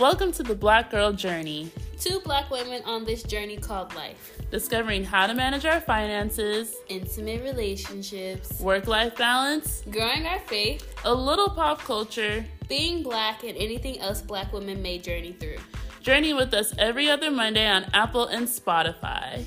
[0.00, 4.38] Welcome to the Black Girl Journey, Two black women on this journey called life.
[4.50, 11.12] discovering how to manage our finances, Intimate relationships, work life balance, growing our faith, a
[11.12, 12.44] little pop culture.
[12.68, 15.58] being black, and anything else black women may journey through.
[16.00, 19.46] Journey with us every other Monday on Apple and Spotify.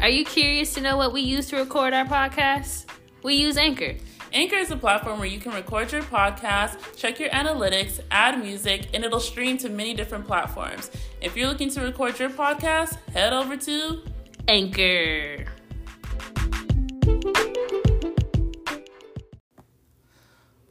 [0.00, 2.86] Are you curious to know what we use to record our podcast?
[3.22, 3.96] We use Anchor.
[4.32, 8.88] Anchor is a platform where you can record your podcast, check your analytics, add music,
[8.92, 10.90] and it'll stream to many different platforms.
[11.22, 14.02] If you're looking to record your podcast, head over to
[14.46, 15.46] Anchor.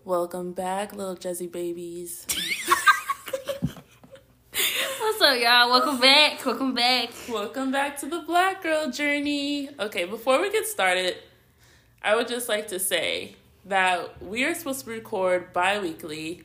[0.06, 2.28] Welcome back, little Jezzy babies.
[5.00, 5.72] What's up, y'all?
[5.72, 6.46] Welcome back.
[6.46, 7.10] Welcome back.
[7.28, 9.70] Welcome back to the Black Girl Journey.
[9.80, 11.18] Okay, before we get started,
[12.04, 13.36] I would just like to say
[13.68, 16.44] that we are supposed to record bi weekly.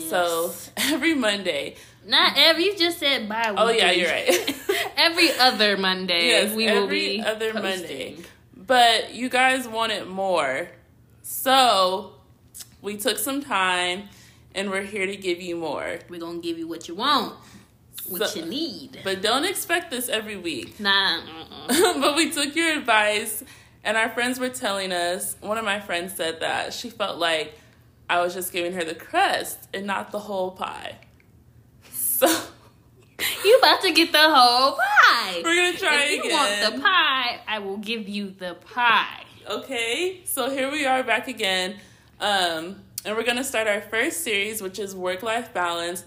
[0.00, 1.76] So every Monday.
[2.06, 2.64] not every.
[2.64, 3.64] You just said bi weekly.
[3.64, 4.56] Oh, yeah, you're right.
[4.96, 6.26] every other Monday.
[6.26, 7.62] Yes, we every will be other posting.
[7.62, 8.16] Monday.
[8.54, 10.68] But you guys wanted more.
[11.22, 12.12] So
[12.82, 14.08] we took some time
[14.54, 15.98] and we're here to give you more.
[16.08, 17.34] We're gonna give you what you want,
[18.08, 19.00] what So- you need.
[19.04, 20.78] But don't expect this every week.
[20.80, 21.18] Nah.
[21.70, 22.00] uh-uh.
[22.00, 23.42] but we took your advice,
[23.88, 25.34] and our friends were telling us.
[25.40, 27.58] One of my friends said that she felt like
[28.10, 30.98] I was just giving her the crust and not the whole pie.
[31.90, 32.26] So
[33.44, 35.40] You about to get the whole pie.
[35.42, 39.24] we're gonna try if you want the pie, I will give you the pie.
[39.48, 41.76] okay, so here we are back again,
[42.20, 46.04] um, and we're gonna start our first series, which is work-life balance.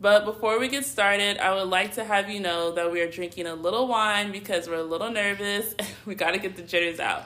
[0.00, 3.10] But before we get started, I would like to have you know that we are
[3.10, 5.74] drinking a little wine because we're a little nervous.
[6.06, 7.24] we got to get the jitters out.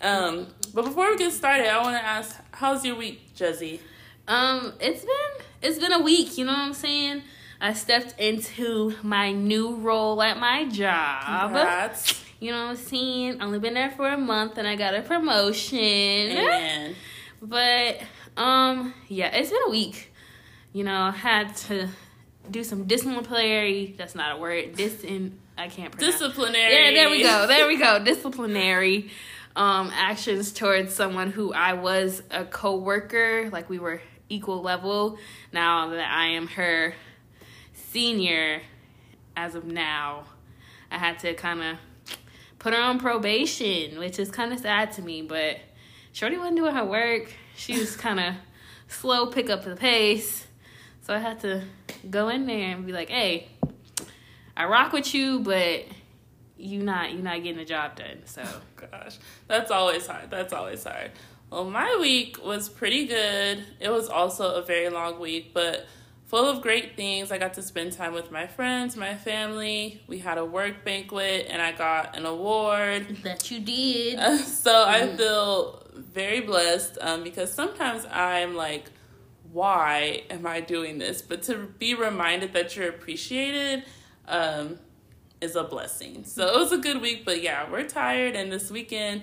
[0.00, 3.80] Um, but before we get started, I want to ask, how's your week, Jezzy?
[4.28, 7.22] Um, it's been it's been a week, you know what I'm saying?
[7.60, 11.52] I stepped into my new role at my job.
[11.52, 12.22] Congrats.
[12.38, 13.40] You know what I'm saying?
[13.40, 15.78] Only been there for a month and I got a promotion.
[15.78, 16.94] Amen.
[17.40, 18.02] But
[18.36, 20.12] um yeah, it's been a week.
[20.74, 21.88] You know, I had to
[22.50, 24.74] do some disciplinary that's not a word.
[24.74, 25.32] Disin.
[25.58, 26.72] I can't pronounce Disciplinary.
[26.72, 27.46] Yeah, there we go.
[27.46, 28.02] There we go.
[28.02, 29.10] Disciplinary
[29.54, 35.18] um actions towards someone who I was a co-worker, like we were equal level.
[35.52, 36.94] Now that I am her
[37.72, 38.60] senior
[39.36, 40.24] as of now,
[40.90, 41.76] I had to kind of
[42.58, 45.58] put her on probation, which is kind of sad to me, but
[46.12, 47.32] Shorty wasn't doing her work.
[47.56, 48.34] She was kind of
[48.88, 50.46] slow pick up the pace.
[51.02, 51.62] So I had to
[52.08, 53.48] go in there and be like, "Hey,
[54.56, 55.84] I rock with you, but
[56.56, 58.42] you not you not getting the job done." So
[58.90, 60.30] Gosh, that's always hard.
[60.30, 61.12] That's always hard.
[61.50, 63.64] Well, my week was pretty good.
[63.80, 65.86] It was also a very long week, but
[66.26, 67.30] full of great things.
[67.30, 70.02] I got to spend time with my friends, my family.
[70.08, 73.18] We had a work banquet, and I got an award.
[73.22, 74.18] that you did.
[74.44, 78.90] so I feel very blessed um, because sometimes I'm like,
[79.52, 81.22] why am I doing this?
[81.22, 83.84] But to be reminded that you're appreciated
[84.28, 84.78] um,
[85.40, 86.24] is a blessing.
[86.24, 89.22] So it was a good week, but yeah, we're tired, and this weekend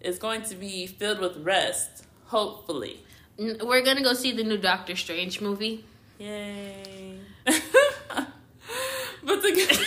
[0.00, 3.00] is going to be filled with rest, hopefully.
[3.38, 5.84] We're gonna go see the new Doctor Strange movie.
[6.18, 7.18] Yay.
[7.44, 7.56] but
[9.42, 9.86] to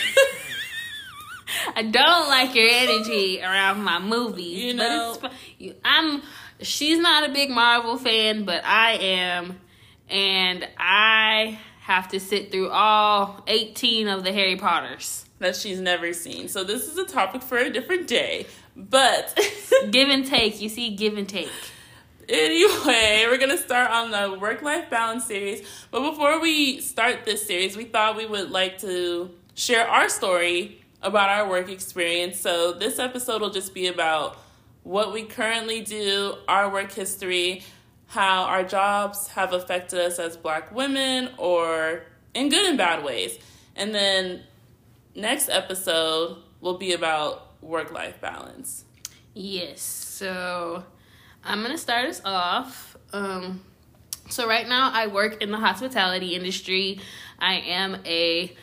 [1.76, 4.64] I don't like your energy around my movies.
[4.64, 5.18] You but know-
[5.58, 6.22] it's, I'm.
[6.60, 9.60] She's not a big Marvel fan, but I am,
[10.08, 15.24] and I have to sit through all 18 of the Harry Potters.
[15.38, 16.48] that she's never seen.
[16.48, 18.46] So this is a topic for a different day.
[18.74, 19.38] But
[19.90, 20.60] give and take.
[20.60, 21.50] You see, give and take.
[22.28, 25.66] Anyway, we're gonna start on the work life balance series.
[25.90, 30.82] But before we start this series, we thought we would like to share our story
[31.02, 32.40] about our work experience.
[32.40, 34.38] So this episode will just be about
[34.82, 37.62] what we currently do, our work history,
[38.06, 42.02] how our jobs have affected us as black women, or
[42.34, 43.38] in good and bad ways.
[43.74, 44.42] And then
[45.14, 48.84] next episode will be about work life balance.
[49.34, 49.80] Yes.
[49.80, 50.84] So
[51.44, 52.96] I'm gonna start us off.
[53.12, 53.62] Um,
[54.28, 57.00] so right now I work in the hospitality industry.
[57.38, 58.54] I am a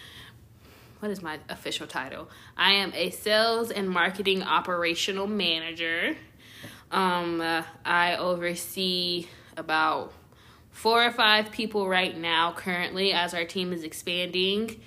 [1.00, 2.30] what is my official title?
[2.56, 6.16] I am a sales and marketing operational manager.
[6.94, 7.42] Um,
[7.84, 10.14] I oversee about
[10.70, 14.80] four or five people right now currently as our team is expanding.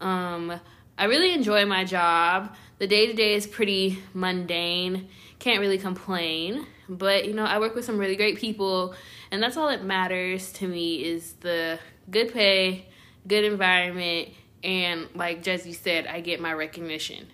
[0.00, 0.60] Um,
[0.98, 2.54] I really enjoy my job.
[2.78, 5.08] The day to day is pretty mundane.
[5.38, 6.66] can't really complain.
[6.86, 8.94] But you know, I work with some really great people,
[9.30, 11.78] and that's all that matters to me is the
[12.10, 12.86] good pay,
[13.26, 14.28] good environment,
[14.62, 17.26] and like Jesse said, I get my recognition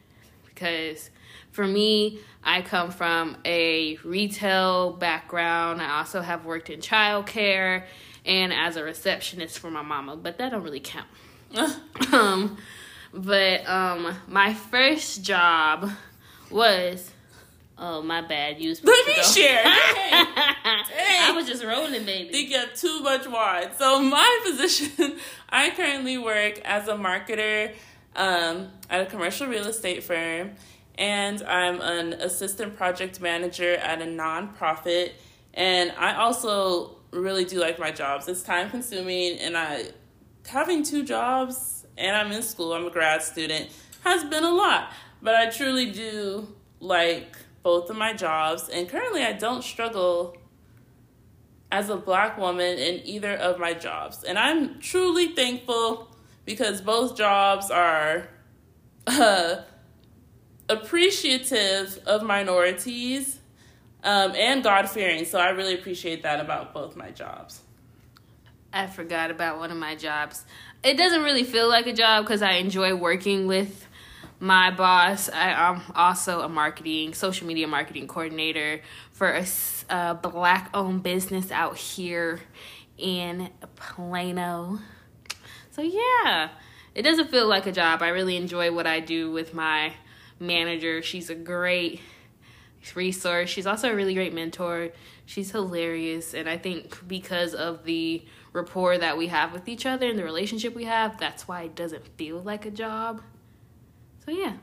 [0.47, 1.11] because
[1.52, 5.82] for me, I come from a retail background.
[5.82, 7.85] I also have worked in childcare
[8.25, 11.06] and as a receptionist for my mama, but that don't really count.
[12.12, 12.56] um,
[13.12, 15.91] but um, my first job
[16.50, 17.11] was.
[17.82, 18.61] Oh my bad.
[18.61, 19.62] You Let me share.
[19.64, 19.73] Dang.
[20.12, 22.31] I was just rolling, baby.
[22.31, 23.70] Think you too much wine.
[23.79, 25.17] So my position,
[25.49, 27.73] I currently work as a marketer
[28.14, 30.53] um, at a commercial real estate firm,
[31.00, 35.12] and I'm an assistant project manager at a nonprofit.
[35.55, 38.29] And I also really do like my jobs.
[38.29, 39.87] It's time consuming, and I
[40.47, 42.73] having two jobs and I'm in school.
[42.73, 43.70] I'm a grad student
[44.02, 49.23] has been a lot, but I truly do like both of my jobs, and currently
[49.23, 50.37] I don't struggle
[51.73, 54.25] as a black woman in either of my jobs.
[54.25, 56.14] And I'm truly thankful
[56.44, 58.29] because both jobs are
[59.06, 59.56] uh,
[60.70, 63.38] appreciative of minorities
[64.02, 65.25] um, and God fearing.
[65.25, 67.61] So I really appreciate that about both my jobs.
[68.72, 70.44] I forgot about one of my jobs.
[70.82, 73.87] It doesn't really feel like a job because I enjoy working with
[74.38, 75.28] my boss.
[75.28, 78.81] I, am also a marketing, social media marketing coordinator
[79.12, 79.46] for a,
[79.90, 82.40] a black owned business out here
[82.96, 84.78] in Plano.
[85.72, 86.50] So, yeah,
[86.94, 88.02] it doesn't feel like a job.
[88.02, 89.93] I really enjoy what I do with my
[90.40, 91.02] manager.
[91.02, 92.00] She's a great
[92.94, 93.50] resource.
[93.50, 94.90] She's also a really great mentor.
[95.26, 96.34] She's hilarious.
[96.34, 100.25] And I think because of the rapport that we have with each other and the
[100.25, 103.22] relationship we have, that's why it doesn't feel like a job.
[104.25, 104.54] So yeah.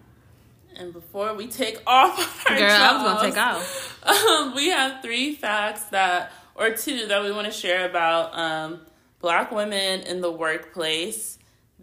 [0.75, 3.93] And before we take off our Girl, jobs, I was gonna take off.
[4.07, 8.79] Um, we have three facts that, or two, that we want to share about um,
[9.19, 11.36] Black women in the workplace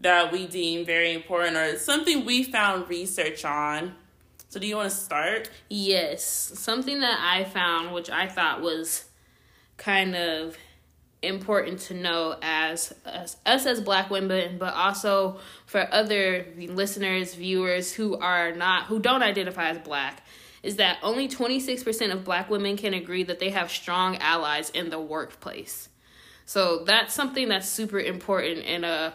[0.04, 3.94] that we deem very important, or something we found research on.
[4.48, 5.50] So, do you want to start?
[5.68, 9.06] Yes, something that I found, which I thought was
[9.76, 10.56] kind of
[11.22, 17.94] important to know as us, us as black women but also for other listeners viewers
[17.94, 20.22] who are not who don't identify as black
[20.62, 24.90] is that only 26% of black women can agree that they have strong allies in
[24.90, 25.88] the workplace
[26.44, 29.14] so that's something that's super important in a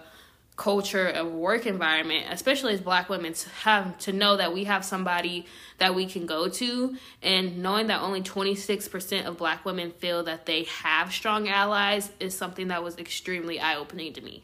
[0.59, 4.83] culture of work environment especially as black women to have to know that we have
[4.83, 5.45] somebody
[5.77, 6.97] that we can go to.
[7.23, 12.37] And knowing that only 26% of black women feel that they have strong allies is
[12.37, 14.43] something that was extremely eye-opening to me.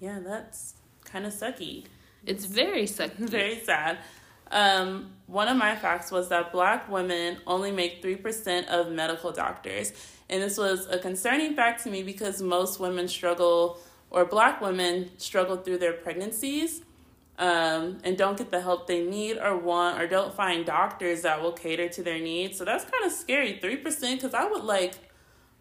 [0.00, 0.74] Yeah that's
[1.04, 1.84] kind of sucky.
[2.24, 3.16] It's very sucky.
[3.18, 3.98] Very sad.
[4.50, 9.92] Um, one of my facts was that black women only make 3% of medical doctors.
[10.28, 13.78] And this was a concerning fact to me because most women struggle
[14.16, 16.80] or black women struggle through their pregnancies
[17.38, 21.42] um, and don't get the help they need or want or don't find doctors that
[21.42, 22.56] will cater to their needs.
[22.56, 23.60] So that's kind of scary.
[23.62, 24.94] 3% because I would like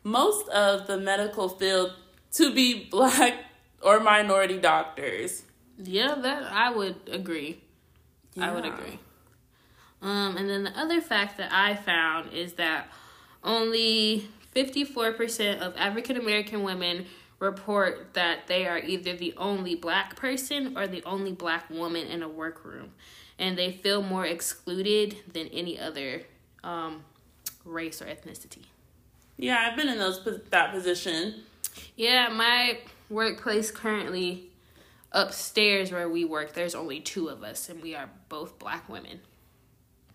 [0.03, 1.91] most of the medical field
[2.35, 3.33] to be black
[3.81, 5.43] or minority doctors.
[5.77, 7.59] Yeah, that I would agree.
[8.35, 8.51] Yeah.
[8.51, 8.99] I would agree.
[10.01, 12.87] Um, and then the other fact that I found is that
[13.43, 17.07] only 54% of African American women
[17.39, 22.23] report that they are either the only black person or the only black woman in
[22.23, 22.91] a workroom.
[23.37, 26.23] And they feel more excluded than any other
[26.63, 27.03] um,
[27.65, 28.63] race or ethnicity.
[29.37, 31.43] Yeah i've been in those that position.
[31.95, 34.49] Yeah my workplace currently
[35.11, 39.19] upstairs where we work there's only two of us and we are both black women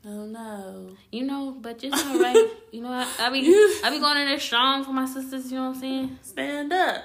[0.04, 0.97] Oh no.
[1.12, 2.49] You know, but just know, right?
[2.73, 3.40] you know, I, I be
[3.85, 5.50] I be going in there strong for my sisters.
[5.50, 6.19] You know what I'm saying?
[6.23, 7.04] Stand up.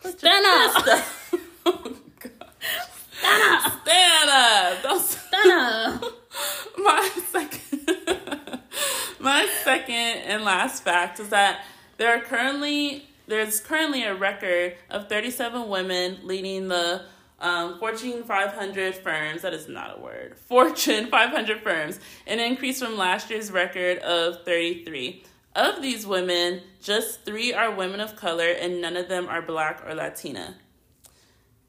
[0.00, 0.86] Stand up.
[1.66, 1.96] oh,
[3.18, 3.82] Stand up.
[3.82, 4.82] Stand up.
[4.82, 6.04] Don't stand up.
[6.78, 8.60] my second,
[9.18, 11.64] my second and last fact is that
[11.96, 17.02] there are currently there's currently a record of 37 women leading the
[17.38, 22.96] um, Fortune 500 firms, that is not a word, Fortune 500 firms, an increase from
[22.96, 25.24] last year's record of 33.
[25.54, 29.82] Of these women, just three are women of color and none of them are black
[29.86, 30.54] or Latina.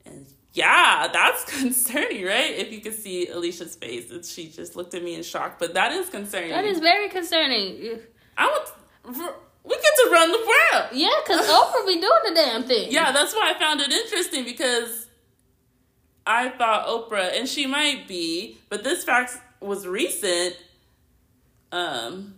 [0.05, 2.51] And yeah, that's concerning, right?
[2.51, 5.91] If you could see Alicia's face, she just looked at me in shock, but that
[5.93, 6.49] is concerning.
[6.49, 7.99] That is very concerning.
[8.37, 8.47] I
[9.05, 9.15] would.
[9.63, 10.89] We get to run the world.
[10.93, 12.91] Yeah, because Oprah be doing the damn thing.
[12.91, 15.06] Yeah, that's why I found it interesting because
[16.27, 20.55] I thought Oprah, and she might be, but this fact was recent.
[21.71, 22.35] Um,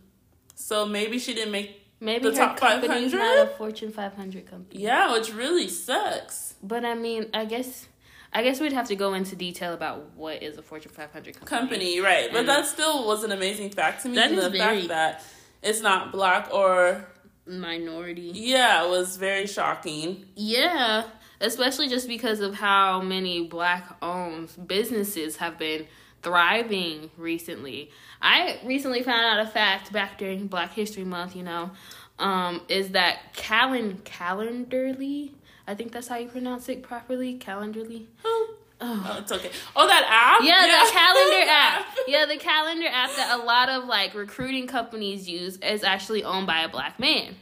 [0.55, 3.11] so maybe she didn't make Maybe The top 500?
[3.13, 4.81] not a Fortune 500 company.
[4.81, 6.53] yeah, which really sucks.
[6.63, 7.87] But I mean, I guess,
[8.31, 11.45] I guess we'd have to go into detail about what is a Fortune 500 company.
[11.59, 12.29] Company, right?
[12.31, 14.15] But that still was an amazing fact to me.
[14.15, 15.23] That and is the very- fact that
[15.61, 17.05] it's not black or
[17.45, 18.31] Minority.
[18.33, 20.25] yeah it was very shocking.
[20.35, 21.03] Yeah,
[21.41, 25.85] especially just because of how many black owned businesses have been
[26.21, 27.91] thriving recently.
[28.21, 31.71] I recently found out a fact back during Black History Month, you know,
[32.19, 35.31] um, is that Calen Calendarly,
[35.67, 38.05] I think that's how you pronounce it properly, Calendarly.
[38.25, 39.17] Oh, Oh.
[39.21, 39.51] it's okay.
[39.75, 40.41] Oh, that app.
[40.41, 41.97] Yeah, the calendar app.
[42.07, 46.47] Yeah, the calendar app that a lot of like recruiting companies use is actually owned
[46.47, 47.35] by a black man.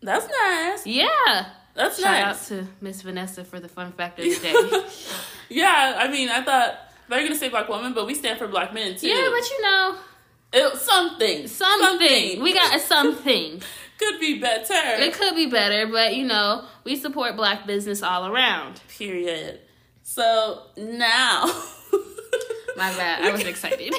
[0.00, 0.86] That's nice.
[0.86, 1.46] Yeah.
[1.74, 2.52] That's Shout nice.
[2.52, 4.86] out to Miss Vanessa for the fun fact of the day.
[5.48, 6.78] yeah, I mean, I thought
[7.08, 9.08] they're gonna say black woman, but we stand for black men too.
[9.08, 9.96] Yeah, but you know,
[10.52, 12.40] It- something, something.
[12.42, 13.60] We got a something.
[13.98, 14.74] could be better.
[15.02, 18.80] It could be better, but you know, we support black business all around.
[18.88, 19.60] Period.
[20.02, 21.46] So now,
[22.76, 23.22] My bad.
[23.24, 23.94] I was excited.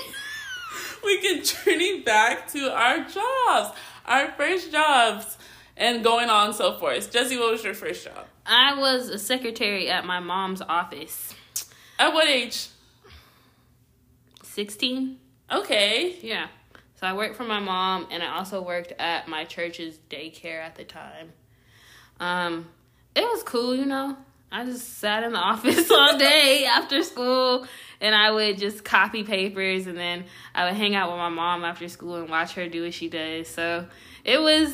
[1.03, 5.37] we can journey back to our jobs, our first jobs,
[5.77, 7.11] and going on and so forth.
[7.11, 8.25] Jesse, what was your first job?
[8.45, 11.33] I was a secretary at my mom's office.
[11.99, 12.67] At what age?
[14.43, 15.17] 16?
[15.51, 16.15] Okay.
[16.21, 16.47] Yeah.
[16.99, 20.75] So I worked for my mom and I also worked at my church's daycare at
[20.75, 21.33] the time.
[22.19, 22.67] Um
[23.15, 24.17] it was cool, you know.
[24.51, 27.65] I just sat in the office all day after school
[27.99, 31.63] and I would just copy papers and then I would hang out with my mom
[31.63, 33.47] after school and watch her do what she does.
[33.47, 33.87] So
[34.23, 34.73] it was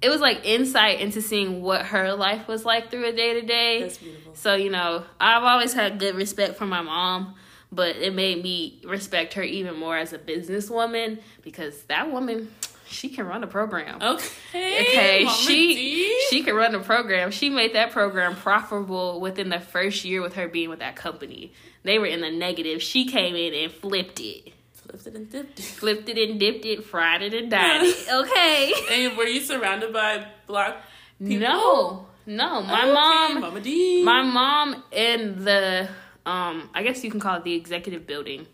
[0.00, 3.46] it was like insight into seeing what her life was like through a day to
[3.46, 3.82] day.
[3.82, 4.34] That's beautiful.
[4.34, 7.34] So, you know, I've always had good respect for my mom,
[7.72, 12.52] but it made me respect her even more as a businesswoman because that woman,
[12.86, 14.00] she can run a program.
[14.00, 14.88] Okay.
[14.88, 16.20] Okay, Mama she D.
[16.30, 17.30] she can run a program.
[17.30, 21.52] She made that program profitable within the first year with her being with that company.
[21.82, 22.82] They were in the negative.
[22.82, 24.52] She came in and flipped it.
[24.88, 25.64] Flipped it and dipped it.
[25.80, 28.06] Flipped it and dipped it, fried it and dyed it.
[28.12, 28.72] Okay.
[28.90, 30.76] And were you surrounded by black
[31.18, 31.38] people?
[31.40, 32.06] No.
[32.26, 32.62] No.
[32.62, 34.02] My Okay, mom Mama D.
[34.04, 35.88] My mom in the
[36.26, 38.46] um I guess you can call it the executive building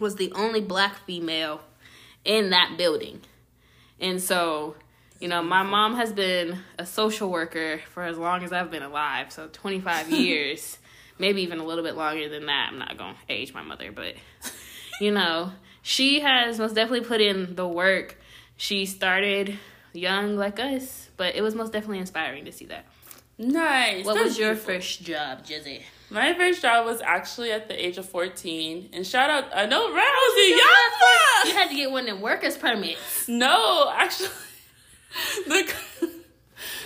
[0.00, 1.60] was the only black female
[2.24, 3.20] in that building.
[4.00, 4.74] And so,
[5.20, 8.82] you know, my mom has been a social worker for as long as I've been
[8.82, 10.78] alive, so 25 years,
[11.18, 12.70] maybe even a little bit longer than that.
[12.72, 14.14] I'm not going to age my mother, but
[15.00, 15.52] you know,
[15.84, 18.18] she has most definitely put in the work.
[18.56, 19.58] She started
[19.92, 22.86] young like us, but it was most definitely inspiring to see that.
[23.36, 24.06] Nice.
[24.06, 24.74] What That's was your beautiful.
[24.74, 25.82] first job, Jizzy?
[26.08, 28.90] My first job was actually at the age of 14.
[28.94, 30.60] And shout out, I know Rousey, y'all.
[30.62, 33.28] Oh, you had to get one of them workers permits.
[33.28, 34.30] No, actually,
[35.46, 35.70] the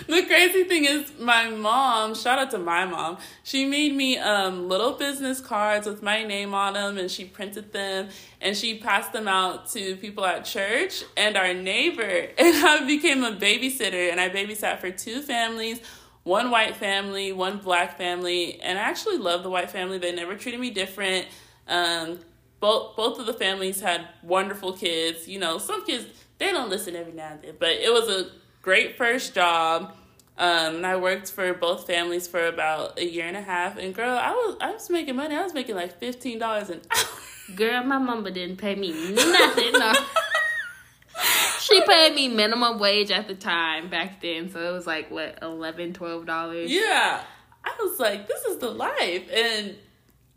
[0.07, 2.15] the crazy thing is, my mom.
[2.15, 3.17] Shout out to my mom.
[3.43, 7.73] She made me um little business cards with my name on them, and she printed
[7.73, 8.09] them,
[8.41, 12.27] and she passed them out to people at church and our neighbor.
[12.37, 15.81] And I became a babysitter, and I babysat for two families.
[16.23, 19.97] One white family, one black family, and I actually love the white family.
[19.97, 21.27] They never treated me different.
[21.67, 22.19] Um,
[22.59, 25.27] both both of the families had wonderful kids.
[25.27, 26.05] You know, some kids
[26.37, 28.29] they don't listen every now and then, but it was a
[28.61, 29.95] great first job.
[30.37, 33.77] Um, and I worked for both families for about a year and a half.
[33.77, 35.35] And girl, I was I was making money.
[35.35, 37.55] I was making like fifteen dollars an hour.
[37.55, 39.73] Girl, my mama didn't pay me nothing.
[39.73, 39.93] No.
[41.59, 45.39] she paid me minimum wage at the time back then, so it was like what
[45.41, 46.71] eleven, twelve dollars.
[46.71, 47.23] Yeah,
[47.63, 49.75] I was like, this is the life, and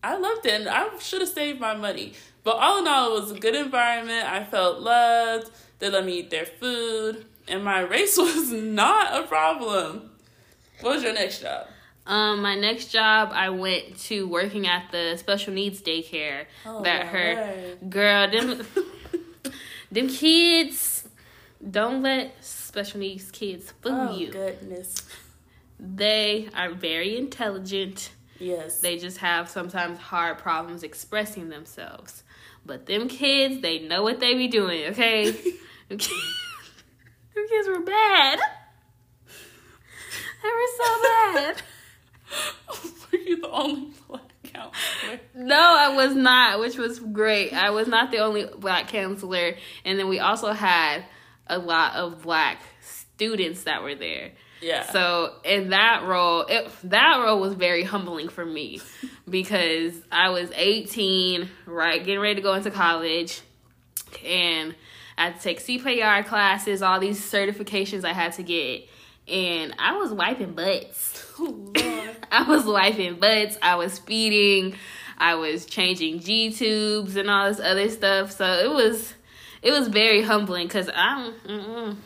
[0.02, 0.62] I loved it.
[0.62, 2.14] And I should have saved my money,
[2.44, 4.26] but all in all, it was a good environment.
[4.26, 5.50] I felt loved.
[5.78, 10.10] They let me eat their food, and my race was not a problem.
[10.80, 11.66] What was your next job?
[12.06, 16.46] Um, my next job, I went to working at the special needs daycare.
[16.66, 17.34] Oh, that her
[17.80, 17.90] word.
[17.90, 18.66] girl, them,
[19.92, 21.08] them kids.
[21.70, 24.32] Don't let special needs kids fool Oh you.
[24.32, 24.96] goodness,
[25.78, 28.10] They are very intelligent.
[28.40, 28.80] yes.
[28.80, 32.24] They just have sometimes hard problems expressing themselves.
[32.66, 35.28] But them kids, they know what they be doing, okay?
[35.92, 36.12] okay?
[37.34, 38.38] them, kids, were bad.
[40.42, 41.62] They were so bad.
[43.12, 45.20] Were you the only black counselor?
[45.34, 47.52] No, I was not, which was great.
[47.52, 49.54] I was not the only black counselor.
[49.84, 51.04] And then we also had
[51.46, 54.32] a lot of black students that were there.
[54.62, 54.88] Yeah.
[54.90, 58.80] So in that role, it, that role was very humbling for me
[59.28, 63.42] because I was 18, right, getting ready to go into college,
[64.24, 64.74] and
[65.18, 68.88] I had to take CPR classes, all these certifications I had to get.
[69.28, 71.18] And I was wiping butts.
[71.38, 71.72] Oh,
[72.30, 73.56] I was wiping butts.
[73.62, 74.74] I was feeding.
[75.18, 78.32] I was changing G tubes and all this other stuff.
[78.32, 79.14] So it was,
[79.62, 81.96] it was very humbling because I'm, mm-mm.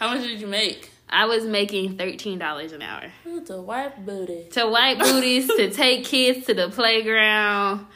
[0.00, 0.90] How much did you make?
[1.08, 3.04] I was making thirteen dollars an hour
[3.46, 4.48] To wipe booty.
[4.52, 7.86] to wipe booties, to take kids to the playground,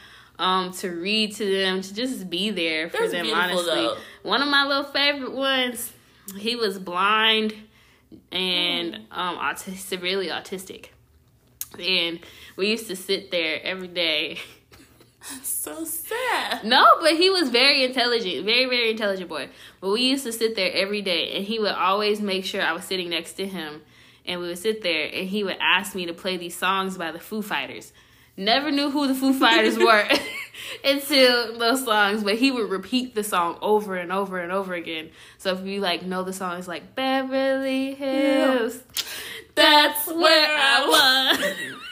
[0.43, 3.27] um, to read to them, to just be there for That's them.
[3.33, 3.97] honestly, though.
[4.23, 5.93] one of my little favorite ones.
[6.37, 7.55] He was blind
[8.31, 10.87] and um, auti- severely autistic,
[11.79, 12.21] and
[12.57, 14.39] we used to sit there every day.
[15.45, 16.65] So sad.
[16.65, 19.51] No, but he was very intelligent, very very intelligent boy.
[19.81, 22.73] But we used to sit there every day, and he would always make sure I
[22.73, 23.83] was sitting next to him,
[24.27, 27.13] and we would sit there, and he would ask me to play these songs by
[27.13, 27.93] the Foo Fighters.
[28.37, 30.09] Never knew who the Foo Fighters were
[30.85, 35.11] until those songs, but he would repeat the song over and over and over again.
[35.39, 38.81] So if you like know the song, it's like Beverly Hills.
[39.55, 41.79] That's where I was.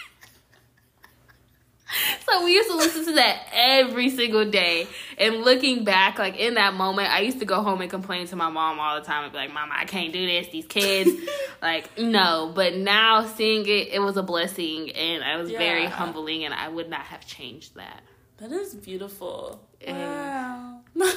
[2.29, 4.87] So we used to listen to that every single day.
[5.19, 8.37] And looking back, like in that moment, I used to go home and complain to
[8.37, 11.11] my mom all the time and be like, Mama, I can't do this, these kids.
[11.63, 12.53] like, no.
[12.55, 16.69] But now seeing it, it was a blessing and I was very humbling and I
[16.69, 18.03] would not have changed that.
[18.37, 19.61] That is beautiful.
[19.81, 20.79] Yeah.
[20.95, 21.13] Wow.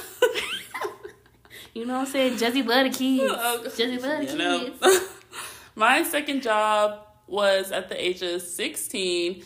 [1.74, 2.38] You know what I'm saying?
[2.38, 3.34] Jesse love the kids.
[3.36, 4.70] Oh, Jesse love the you know.
[4.80, 5.08] kids.
[5.74, 9.42] My second job was at the age of 16,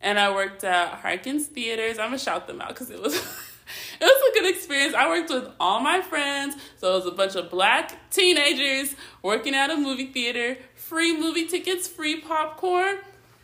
[0.00, 1.98] and I worked at Harkins Theaters.
[1.98, 3.14] I'm gonna shout them out because it was
[4.00, 4.94] it was a good experience.
[4.94, 9.54] I worked with all my friends, so it was a bunch of black teenagers working
[9.54, 12.98] at a movie theater, free movie tickets, free popcorn,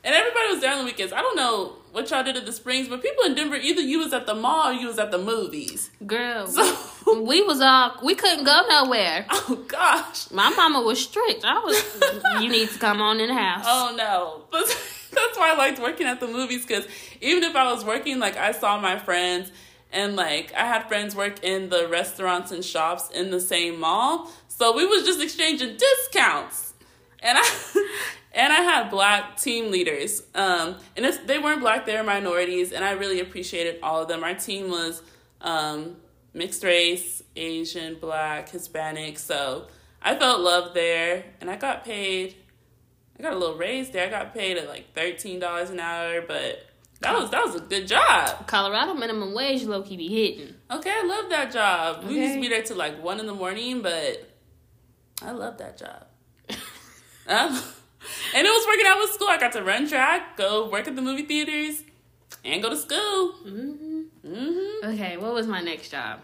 [0.04, 1.12] and everybody was there on the weekends.
[1.12, 3.98] I don't know what y'all did at the Springs, but people in Denver, either you
[3.98, 5.90] was at the mall or you was at the movies.
[6.06, 9.24] Girl, So, we was all, we couldn't go nowhere.
[9.30, 10.30] oh gosh.
[10.30, 11.42] My mama was strict.
[11.44, 13.64] I was, you need to come on in the house.
[13.66, 14.44] Oh no.
[14.52, 16.86] That's, that's why I liked working at the movies because
[17.20, 19.50] even if I was working, like I saw my friends
[19.92, 24.30] and like I had friends work in the restaurants and shops in the same mall.
[24.48, 26.74] So we was just exchanging discounts.
[27.20, 27.88] And I
[28.32, 30.22] and I had black team leaders.
[30.34, 34.08] Um and if they weren't black, they were minorities and I really appreciated all of
[34.08, 34.22] them.
[34.22, 35.02] Our team was
[35.40, 35.96] um
[36.34, 39.18] mixed race, Asian, black, Hispanic.
[39.18, 39.66] So
[40.02, 42.36] I felt loved there and I got paid
[43.18, 44.06] I got a little raise there.
[44.06, 46.66] I got paid at like thirteen dollars an hour, but
[47.00, 48.46] that was that was a good job.
[48.46, 50.54] Colorado minimum wage low key be hitting.
[50.70, 52.04] Okay, I love that job.
[52.04, 54.30] We used to be there till like one in the morning, but
[55.22, 56.06] I love that job.
[57.28, 57.50] Um,
[58.36, 59.26] and it was working out with school.
[59.26, 61.82] I got to run track, go work at the movie theaters,
[62.44, 63.32] and go to school.
[63.42, 66.20] hmm hmm Okay, what was my next job?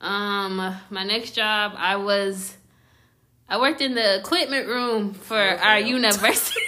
[0.00, 0.56] Um,
[0.90, 2.56] my next job, I was,
[3.50, 6.60] I worked in the equipment room for our university.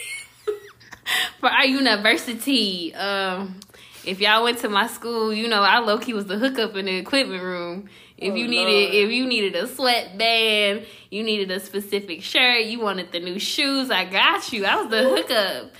[1.41, 2.95] for our university.
[2.95, 3.61] Um,
[4.05, 6.87] if y'all went to my school, you know I low key was the hookup in
[6.87, 7.89] the equipment room.
[8.19, 8.95] If Oh, you needed, Lord.
[8.95, 13.91] if you needed a sweatband, you needed a specific shirt, you wanted the new shoes,
[13.91, 14.65] I got you.
[14.65, 15.73] I was the hookup.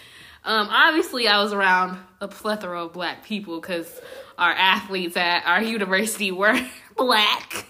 [0.45, 4.01] Um, obviously, I was around a plethora of black people because
[4.39, 6.59] our athletes at our university were
[6.97, 7.67] black.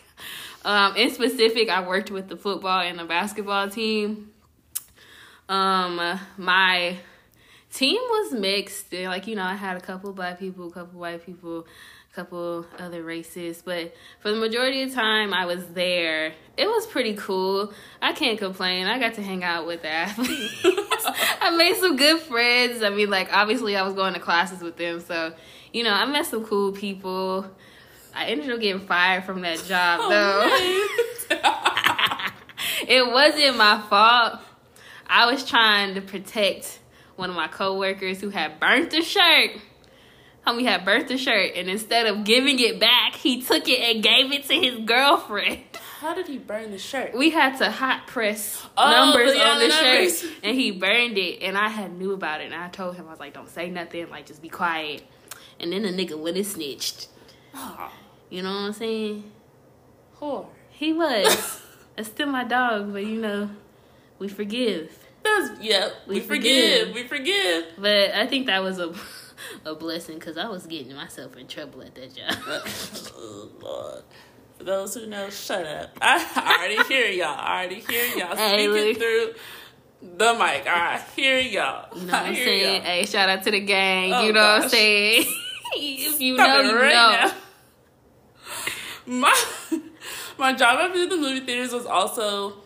[0.65, 4.31] Um, in specific, I worked with the football and the basketball team.
[5.49, 6.97] Um, my
[7.73, 8.93] team was mixed.
[8.93, 11.67] Like you know, I had a couple black people, a couple white people,
[12.11, 16.35] a couple other races, but for the majority of the time I was there.
[16.57, 17.73] It was pretty cool.
[18.01, 18.87] I can't complain.
[18.87, 20.61] I got to hang out with the athletes.
[21.41, 22.83] I made some good friends.
[22.83, 25.33] I mean, like obviously I was going to classes with them, so
[25.73, 27.47] you know I met some cool people.
[28.15, 30.09] I ended up getting fired from that job oh,
[31.31, 31.37] though.
[32.89, 34.41] it wasn't my fault.
[35.07, 36.79] I was trying to protect
[37.17, 39.51] one of my coworkers who had burnt the shirt.
[40.47, 44.03] Homie had burnt the shirt, and instead of giving it back, he took it and
[44.03, 45.61] gave it to his girlfriend.
[46.01, 47.15] How did he burn the shirt?
[47.15, 50.21] We had to hot press Oh, numbers on the the numbers.
[50.21, 51.43] shirt, and he burned it.
[51.43, 53.71] And I had knew about it, and I told him I was like, "Don't say
[53.71, 55.03] nothing, like just be quiet."
[55.61, 57.07] And then the nigga went and snitched.
[57.55, 57.91] Oh,
[58.31, 59.25] You know what I'm saying?
[60.21, 60.47] whore.
[60.71, 61.61] He was.
[61.97, 63.51] That's still my dog, but you know,
[64.19, 64.97] we forgive.
[65.23, 65.93] That's yep.
[66.07, 66.89] We, We forgive.
[66.89, 66.95] forgive.
[66.95, 67.65] We forgive.
[67.79, 68.93] But I think that was a
[69.65, 72.35] a blessing because I was getting myself in trouble at that job.
[73.17, 74.03] oh, Lord.
[74.59, 75.91] For those who know, shut up.
[76.01, 77.37] I, already hear y'all.
[77.39, 78.97] I already hear y'all Hey, speaking look.
[78.99, 79.35] through
[80.17, 80.67] the mic.
[80.67, 81.89] I hear y'all.
[81.97, 82.75] You know what I'm saying?
[82.77, 82.83] y'all.
[82.85, 84.13] Hey, shout out to the gang.
[84.13, 85.25] Oh, you know what I'm saying?
[85.75, 87.11] If you Stop know, you right know.
[87.27, 87.33] now.
[89.07, 89.35] My
[90.39, 92.59] my job after the movie theaters was also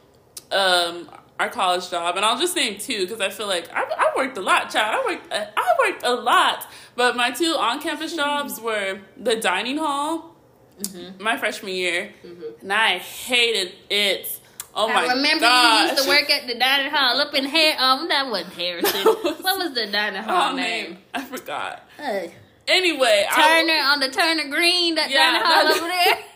[0.52, 1.08] um,
[1.40, 4.36] our college job, and I'll just name two because I feel like I, I worked
[4.36, 5.02] a lot, child.
[5.02, 9.36] I worked uh, I worked a lot, but my two on campus jobs were the
[9.36, 10.36] dining hall.
[10.82, 11.22] Mm-hmm.
[11.22, 12.42] My freshman year, mm-hmm.
[12.60, 14.40] and I hated it.
[14.74, 15.80] Oh my I remember gosh.
[15.80, 17.76] you used to work at the dining hall up in Har.
[18.00, 19.04] Um, that wasn't Harrison.
[19.40, 20.90] what was the dining hall Oh, name?
[20.90, 20.98] name.
[21.14, 21.88] I forgot.
[21.98, 22.26] Uh,
[22.68, 24.96] Anyway, Turner I, on the Turner Green.
[24.96, 26.18] That Yeah, dining hall over there.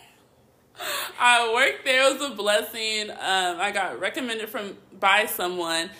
[1.20, 2.08] I worked there.
[2.08, 3.10] It was a blessing.
[3.10, 5.90] Um, I got recommended from by someone.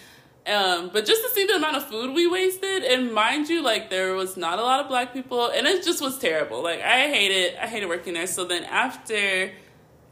[0.47, 3.91] Um, but just to see the amount of food we wasted, and mind you, like
[3.91, 6.63] there was not a lot of black people, and it just was terrible.
[6.63, 8.27] Like I hated, I hated working there.
[8.27, 9.53] So then after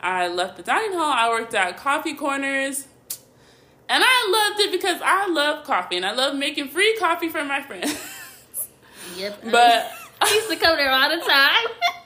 [0.00, 2.87] I left the dining hall, I worked at Coffee Corners,
[3.88, 7.42] and I loved it because I love coffee and I love making free coffee for
[7.44, 7.98] my friends.
[9.16, 9.44] Yep.
[9.50, 11.66] but I used to come there all the time.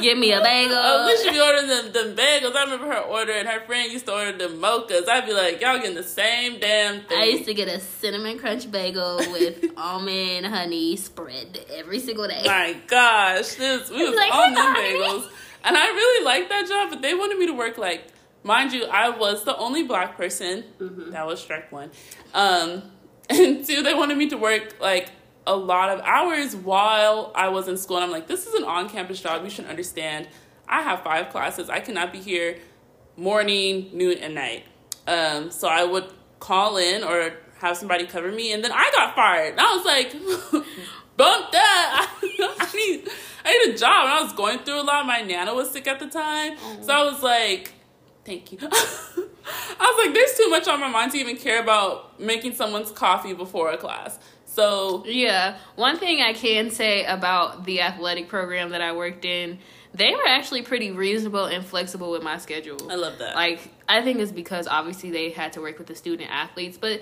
[0.00, 0.76] Give me a bagel.
[0.76, 2.54] Oh, we should be ordering them, them bagels.
[2.56, 3.46] I remember her ordering.
[3.46, 5.08] Her friend used to order them mochas.
[5.08, 7.18] I'd be like, y'all getting the same damn thing.
[7.18, 12.42] I used to get a cinnamon crunch bagel with almond honey spread every single day.
[12.46, 15.28] My gosh, this we was like, on them bagels,
[15.64, 16.90] and I really liked that job.
[16.90, 18.06] But they wanted me to work like,
[18.42, 20.64] mind you, I was the only black person.
[20.78, 21.10] Mm-hmm.
[21.10, 21.90] That was strike one,
[22.32, 22.82] um,
[23.30, 25.10] and two, they wanted me to work like
[25.46, 27.96] a lot of hours while I was in school.
[27.96, 29.42] And I'm like, this is an on-campus job.
[29.44, 30.28] You should understand.
[30.68, 31.68] I have five classes.
[31.68, 32.58] I cannot be here
[33.16, 34.64] morning, noon, and night.
[35.06, 39.14] Um, so I would call in or have somebody cover me, and then I got
[39.14, 39.52] fired.
[39.52, 40.12] And I was like,
[41.16, 42.10] bump that.
[42.22, 43.08] I need,
[43.44, 44.04] I need a job.
[44.04, 45.06] And I was going through a lot.
[45.06, 47.74] My nana was sick at the time, so I was like,
[48.24, 48.58] thank you.
[48.62, 48.66] I
[49.80, 53.34] was like, there's too much on my mind to even care about making someone's coffee
[53.34, 54.18] before a class.
[54.60, 59.58] So Yeah, one thing I can say about the athletic program that I worked in,
[59.94, 62.90] they were actually pretty reasonable and flexible with my schedule.
[62.90, 63.34] I love that.
[63.34, 67.00] Like, I think it's because obviously they had to work with the student athletes, but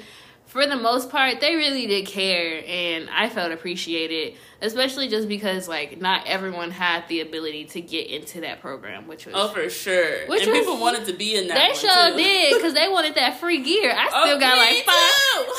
[0.49, 5.69] for the most part, they really did care, and I felt appreciated, especially just because
[5.69, 9.69] like not everyone had the ability to get into that program, which was oh, for
[9.69, 10.27] sure.
[10.27, 11.55] Which and was- people wanted to be in that.
[11.55, 12.17] they sure too.
[12.17, 13.93] did because they wanted that free gear.
[13.93, 14.95] I oh, still Oh, got like five.
[14.95, 15.53] too.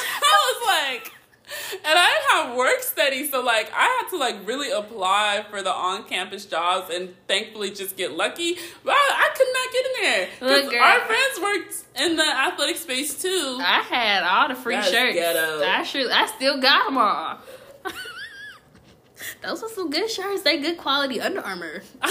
[1.84, 4.48] I was like, and I didn't have work study, so like I had to like
[4.48, 8.56] really apply for the on-campus jobs, and thankfully just get lucky.
[8.84, 10.28] But I, I could not get in there.
[10.40, 10.84] 'Cause Look, girl.
[10.84, 13.58] our friends worked in the athletic space too.
[13.62, 15.16] I had all the free That's shirts.
[15.16, 15.64] ghetto.
[15.64, 17.38] I sure, I still got them all.
[19.42, 20.42] Those were some good shirts.
[20.44, 21.82] They good quality Under Armour.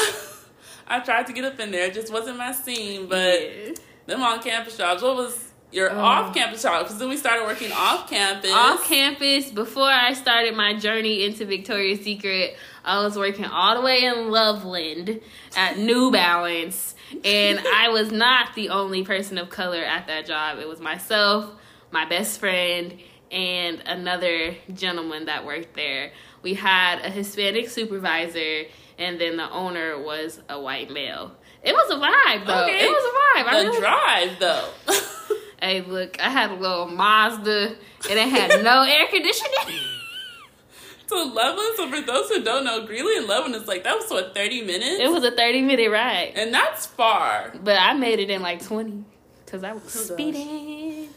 [0.90, 3.07] I tried to get up in there, it just wasn't my scene.
[3.09, 3.72] But Yeah.
[4.07, 5.02] them on-campus jobs.
[5.02, 5.98] What was your Oh.
[5.98, 6.85] off-campus job?
[6.85, 8.50] Because then we started working off-campus.
[8.52, 13.83] off campus, before I started my journey into Victoria's Secret, I was working all the
[13.83, 15.20] way in Loveland
[15.57, 20.59] at New Balance, and I was not the only person of color at that job.
[20.59, 21.50] It was myself,
[21.90, 22.98] my best friend,
[23.31, 26.12] and another gentleman that worked there.
[26.40, 28.62] We had a Hispanic supervisor,
[28.98, 31.33] and then the owner was a white male.
[31.62, 32.64] It was a vibe, though.
[32.64, 32.85] Okay.
[32.87, 33.46] It was a vibe.
[33.48, 34.68] I the really- drive though.
[35.61, 37.75] Hey, look, I had a little Mazda,
[38.11, 39.81] and it had no air conditioning.
[41.07, 44.11] So Loveland, so for those who don't know, Greeley and Loveland is like that was
[44.11, 46.33] what thirty minutes, It was a 30 minute ride.
[46.37, 47.55] and that's far.
[47.64, 49.05] But I made it in like 20
[49.44, 50.16] because I was Oh, gosh.
[50.18, 51.09] speeding.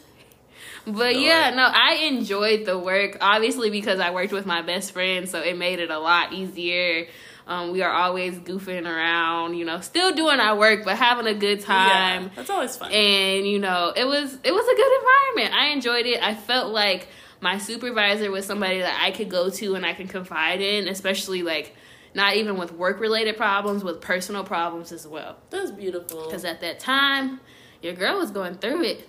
[0.88, 3.18] But yeah, no, I enjoyed the work.
[3.22, 7.08] Obviously, because I worked with my best friend, so it made it a lot easier.
[7.52, 11.34] Um, we are always goofing around, you know, still doing our work, but having a
[11.34, 12.24] good time.
[12.24, 12.92] yeah, that's always fun.
[12.92, 16.72] and you know it was it was a good environment i enjoyed it i felt
[16.72, 17.08] like
[17.42, 21.42] my supervisor was somebody that i could go to and i can confide in especially
[21.44, 21.76] like
[22.14, 26.26] not even with work related problems with personal problems as well that's beautiful.
[26.26, 27.40] because at that time
[27.82, 29.08] your girl was going through it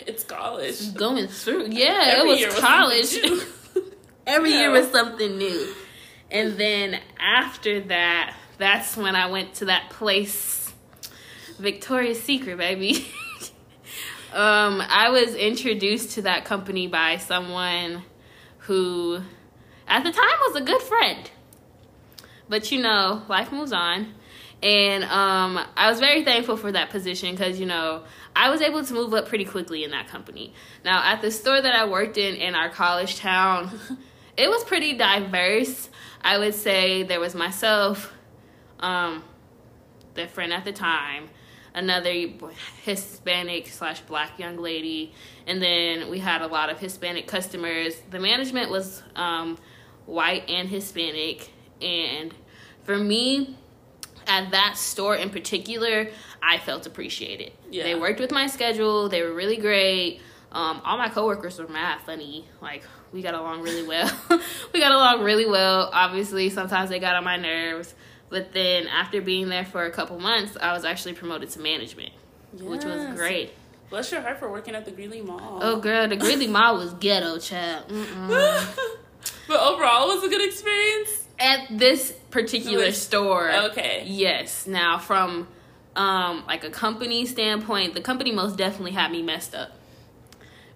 [0.00, 0.94] It's college.
[0.94, 3.18] going through yeah Every it was college
[4.26, 5.74] every year was something new
[6.30, 10.72] and then after that that's when i went to that place
[11.58, 13.06] victoria's secret baby.
[14.30, 18.02] Um i was introduced to that company by someone
[18.58, 19.22] who
[19.86, 21.30] at the time was a good friend.
[22.46, 24.14] But you know life moves on.
[24.62, 28.04] And um, i was very thankful for that position because you know
[28.36, 30.52] i was able to move up pretty quickly in that company.
[30.84, 33.70] Now at the store that i worked in in our college town
[34.36, 35.88] it was pretty diverse
[36.22, 38.12] i would say there was myself
[38.80, 39.24] um,
[40.14, 41.28] the friend at the time
[41.74, 42.12] another
[42.82, 45.12] hispanic slash black young lady
[45.46, 49.58] and then we had a lot of hispanic customers the management was um,
[50.06, 51.50] white and hispanic
[51.80, 52.34] and
[52.82, 53.56] for me
[54.28, 56.08] at that store in particular,
[56.42, 57.52] I felt appreciated.
[57.70, 57.84] Yeah.
[57.84, 59.08] They worked with my schedule.
[59.08, 60.20] They were really great.
[60.52, 62.46] Um, all my coworkers were mad funny.
[62.60, 64.10] Like we got along really well.
[64.72, 65.90] we got along really well.
[65.92, 67.94] Obviously, sometimes they got on my nerves,
[68.28, 72.12] but then after being there for a couple months, I was actually promoted to management,
[72.52, 73.52] which was great.
[73.90, 75.60] Bless your heart for working at the Greeley Mall.
[75.62, 77.84] Oh, girl, the Greeley Mall was ghetto, child.
[79.48, 81.26] But overall, it was a good experience.
[81.38, 84.04] At this particular store, Okay.
[84.06, 84.66] Yes.
[84.66, 85.48] Now, from
[85.96, 89.72] um, like a company standpoint, the company most definitely had me messed up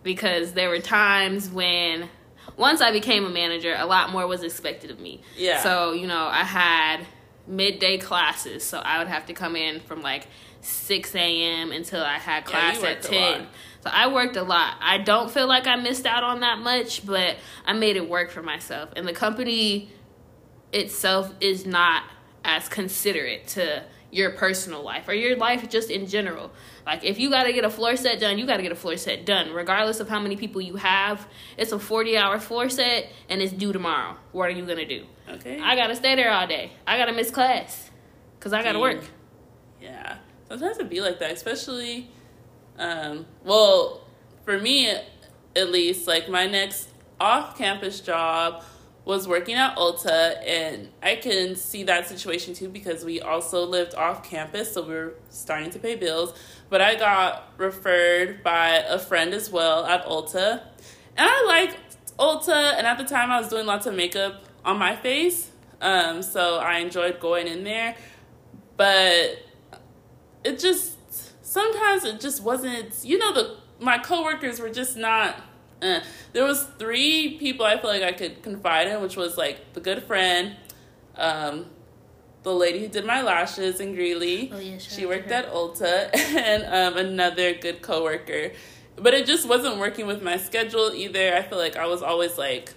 [0.03, 2.09] because there were times when
[2.57, 5.23] once I became a manager, a lot more was expected of me.
[5.37, 5.63] Yeah.
[5.63, 7.07] So you know, I had
[7.47, 10.27] midday classes, so I would have to come in from like
[10.61, 11.73] six a.m.
[11.73, 13.47] until I had class you at ten.
[13.83, 14.77] So I worked a lot.
[14.81, 18.31] I don't feel like I missed out on that much, but I made it work
[18.31, 18.91] for myself.
[18.95, 19.91] And the company
[20.73, 22.05] itself is not
[22.45, 26.53] as considerate to your personal life or your life just in general.
[26.85, 28.77] Like if you got to get a floor set done, you got to get a
[28.77, 31.29] floor set done regardless of how many people you have.
[31.57, 34.17] It's a 40-hour floor set and it's due tomorrow.
[34.33, 35.07] What are you going to do?
[35.29, 35.61] Okay.
[35.61, 36.73] I got to stay there all day.
[36.87, 37.91] I got to miss class
[38.41, 39.03] cuz I got to work.
[39.81, 40.19] Yeah.
[40.49, 42.11] Sometimes it be like that, especially
[42.79, 44.03] um well,
[44.45, 44.91] for me
[45.55, 46.89] at least, like my next
[47.21, 48.65] off campus job
[49.05, 53.95] was working at Ulta and I can see that situation too because we also lived
[53.95, 56.35] off campus, so we were starting to pay bills.
[56.69, 60.63] But I got referred by a friend as well at Ulta.
[61.17, 61.77] And I like
[62.19, 65.51] Ulta and at the time I was doing lots of makeup on my face.
[65.81, 67.97] Um, so I enjoyed going in there.
[68.77, 69.45] But
[70.45, 70.97] it just
[71.45, 75.41] sometimes it just wasn't you know the my coworkers were just not
[75.83, 76.01] uh,
[76.33, 79.81] there was three people i feel like i could confide in which was like the
[79.81, 80.57] good friend
[81.17, 81.67] um
[82.43, 85.35] the lady who did my lashes in greeley Oh, yeah, shout she worked her.
[85.35, 88.53] at ulta and um, another good coworker
[88.97, 92.39] but it just wasn't working with my schedule either i feel like i was always
[92.39, 92.73] like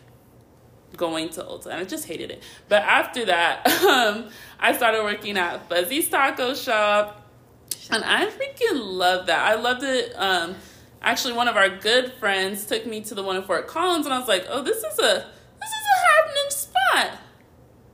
[0.96, 2.42] going to Ulta, and I just hated it.
[2.70, 7.30] But after that, um, I started working at Fuzzy's Taco Shop,
[7.92, 9.40] and I freaking love that.
[9.40, 10.14] I loved it.
[10.16, 10.56] Um,
[11.06, 14.14] actually, one of our good friends took me to the one in Fort Collins, and
[14.14, 15.04] I was like, "Oh, this is a
[15.60, 17.20] this is a happening spot."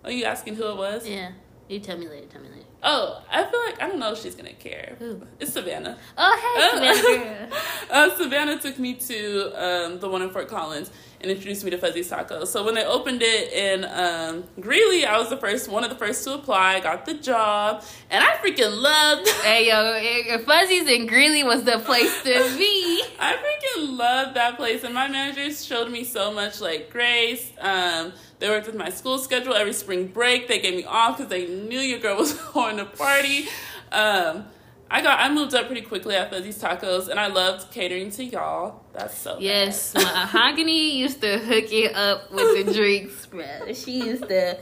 [0.03, 1.07] Are you asking who it was?
[1.07, 1.31] Yeah.
[1.67, 2.65] You tell me later, tell me later.
[2.83, 4.95] Oh, I feel like I don't know if she's gonna care.
[4.97, 5.21] Who?
[5.39, 5.97] It's Savannah.
[6.17, 7.49] Oh, hey, Savannah
[7.91, 10.89] uh, Savannah took me to um, the one in Fort Collins
[11.21, 12.47] and introduced me to Fuzzy Tacos.
[12.47, 15.95] So when they opened it in um, Greeley, I was the first, one of the
[15.95, 16.79] first to apply.
[16.79, 19.29] Got the job, and I freaking loved.
[19.41, 23.03] Hey yo, Fuzzy's and Greeley was the place to be.
[23.19, 27.51] I freaking loved that place, and my managers showed me so much like grace.
[27.59, 30.47] Um, they worked with my school schedule every spring break.
[30.47, 33.47] They gave me off because they knew your girl was going to party.
[33.91, 34.45] Um,
[34.93, 38.25] I got I moved up pretty quickly at Fuzzy's Tacos, and I loved catering to
[38.25, 38.81] y'all.
[38.91, 40.03] That's so Yes, bad.
[40.03, 43.71] Mahogany used to hook it up with the drinks, bro.
[43.73, 44.57] She used to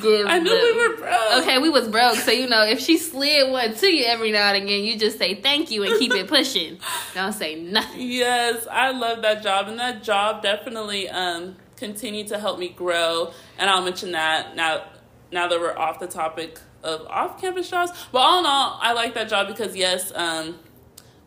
[0.00, 0.26] give.
[0.28, 1.42] I knew the- we were broke.
[1.42, 4.52] Okay, we was broke, so you know if she slid one to you every now
[4.52, 6.78] and again, you just say thank you and keep it pushing.
[7.14, 8.00] Don't say nothing.
[8.00, 13.32] Yes, I love that job, and that job definitely um, continued to help me grow.
[13.58, 14.84] And I'll mention that now.
[15.32, 19.14] Now that we're off the topic of off-campus jobs, but all in all, I like
[19.14, 20.58] that job because yes, um,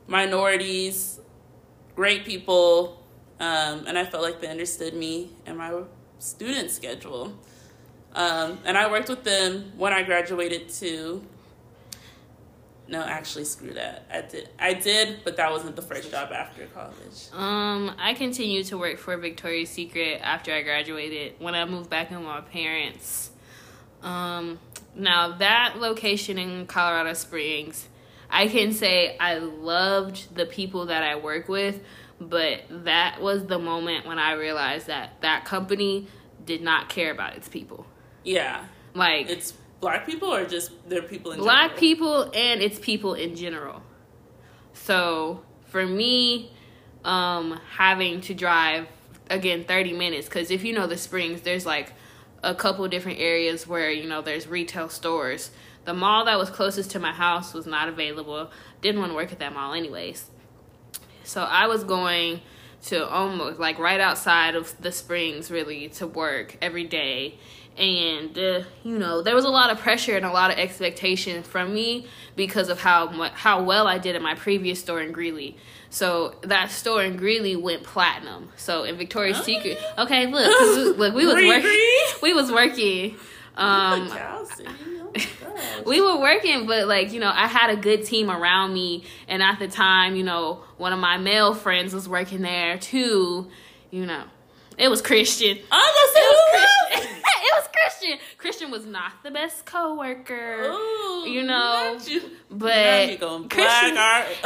[0.07, 1.19] minorities,
[1.95, 3.03] great people,
[3.39, 5.81] um, and I felt like they understood me and my
[6.19, 7.37] student schedule.
[8.13, 11.23] Um, and I worked with them when I graduated too.
[12.89, 14.05] No, actually, screw that.
[14.11, 14.49] I did.
[14.57, 17.27] I did, but that wasn't the first job after college.
[17.33, 21.33] Um, I continued to work for Victoria's Secret after I graduated.
[21.39, 23.31] When I moved back in with my parents.
[24.01, 24.59] Um,
[24.97, 27.87] now that location in Colorado Springs,
[28.29, 31.79] I can say I loved the people that I work with,
[32.19, 36.07] but that was the moment when I realized that that company
[36.45, 37.85] did not care about its people.
[38.23, 41.79] Yeah, Like it's black people or just their people in black general?
[41.79, 43.81] people and its people in general.
[44.73, 46.51] So for me,
[47.03, 48.87] um, having to drive
[49.29, 51.93] again thirty minutes because if you know the Springs, there's like
[52.43, 55.51] a couple different areas where you know there's retail stores.
[55.85, 58.51] The mall that was closest to my house was not available.
[58.81, 60.29] Didn't want to work at that mall anyways.
[61.23, 62.41] So I was going
[62.83, 67.35] to almost like right outside of the Springs really to work every day.
[67.77, 71.43] And uh, you know there was a lot of pressure and a lot of expectation
[71.43, 75.57] from me because of how how well I did at my previous store in Greeley.
[75.89, 78.49] So that store in Greeley went platinum.
[78.57, 79.43] So in Victoria's Oh.
[79.43, 83.15] Secret, okay, look, look, we was working, we was working.
[83.55, 84.45] Um, Oh
[85.85, 89.03] we were working, but like, you know, I had a good team around me.
[89.27, 93.49] And at the time, you know, one of my male friends was working there too.
[93.89, 94.23] You know,
[94.77, 95.57] it was Christian.
[95.71, 97.16] I'm gonna say It was Christian.
[97.47, 98.19] It was Christian.
[98.37, 100.63] Christian was not the best coworker.
[100.71, 102.21] Ooh, you know, you.
[102.49, 103.97] but Now you going Christian-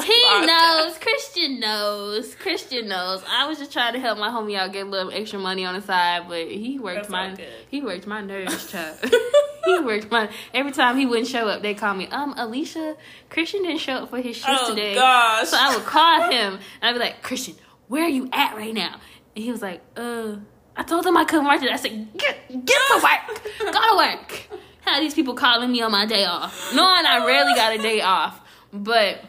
[0.03, 0.97] he knows.
[0.97, 2.35] Christian knows.
[2.35, 3.23] Christian knows.
[3.29, 5.75] I was just trying to help my homie out get a little extra money on
[5.75, 7.35] the side, but he worked That's my
[7.69, 8.97] he worked my nerves, child.
[9.65, 12.95] he worked my every time he wouldn't show up, they call me, um, Alicia,
[13.29, 14.95] Christian didn't show up for his shift Oh today.
[14.95, 15.47] gosh.
[15.49, 17.55] So I would call him and I'd be like, Christian,
[17.87, 18.99] where are you at right now?
[19.35, 20.35] And he was like, uh,
[20.75, 21.73] I told them I couldn't work today.
[21.73, 23.43] I said, get get to work.
[23.59, 24.59] Go to work.
[24.81, 26.73] How these people calling me on my day off?
[26.73, 28.41] Knowing I rarely got a day off.
[28.73, 29.23] But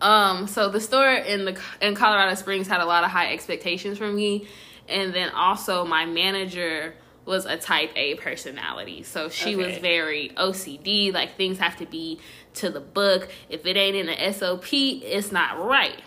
[0.00, 3.98] um, so the store in the in Colorado Springs had a lot of high expectations
[3.98, 4.48] from me,
[4.88, 11.14] and then also my manager was a type A personality, so she was very OCD.
[11.14, 12.18] Like things have to be
[12.54, 13.28] to the book.
[13.48, 16.00] If it ain't in the SOP, it's not right.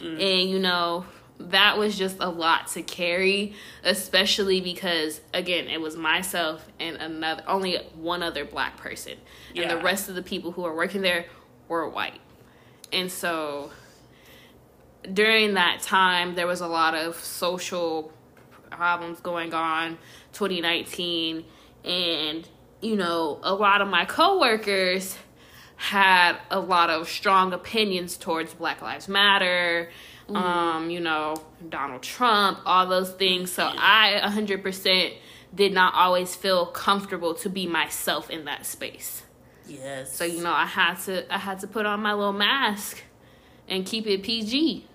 [0.00, 1.06] And you know
[1.50, 7.42] that was just a lot to carry, especially because again it was myself and another
[7.46, 9.18] only one other black person,
[9.56, 11.26] and the rest of the people who were working there
[11.68, 12.20] were white.
[12.92, 13.70] And so
[15.10, 18.12] during that time, there was a lot of social
[18.70, 19.98] problems going on,
[20.32, 21.44] 2019.
[21.84, 22.48] And,
[22.80, 25.16] you know, a lot of my coworkers
[25.76, 29.90] had a lot of strong opinions towards Black Lives Matter,
[30.34, 31.36] um, you know,
[31.68, 33.50] Donald Trump, all those things.
[33.52, 35.14] So I 100%
[35.54, 39.22] did not always feel comfortable to be myself in that space.
[39.66, 40.14] Yes.
[40.14, 43.02] So you know, I had to I had to put on my little mask
[43.68, 44.86] and keep it PG.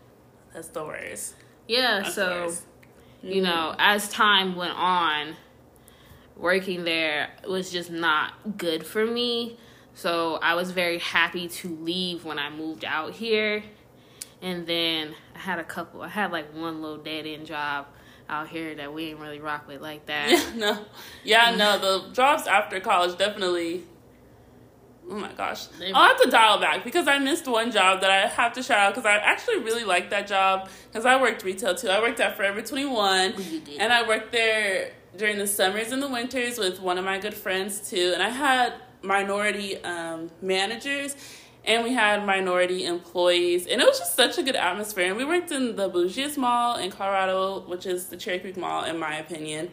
[0.53, 1.35] that's the worst.
[1.67, 2.61] Yeah, Of so course.
[3.23, 5.35] you know, as time went on,
[6.35, 9.57] working there was just not good for me.
[9.93, 13.63] So I was very happy to leave when I moved out here.
[14.41, 17.87] And then I had a couple I had like one little dead end job
[18.29, 20.29] out here that we ain't really rock with like that.
[20.29, 20.85] Yeah, no.
[21.23, 21.79] Yeah, no.
[21.79, 23.83] The jobs after college definitely.
[25.09, 25.67] Oh my gosh.
[25.67, 28.63] They- I'll have to dial back because I missed one job that I have to
[28.63, 31.87] shout out because I actually really liked that job because I worked retail too.
[31.87, 33.79] I worked at Forever 21 You did.
[33.79, 37.33] and I worked there during the summers and the winters with one of my good
[37.33, 38.11] friends too.
[38.13, 41.15] And I had minority um, managers
[41.67, 45.07] and we had minority employees and it was just such a good atmosphere.
[45.07, 48.85] And we worked in the bougiest mall in Colorado, which is the Cherry Creek Mall,
[48.85, 49.69] in my opinion.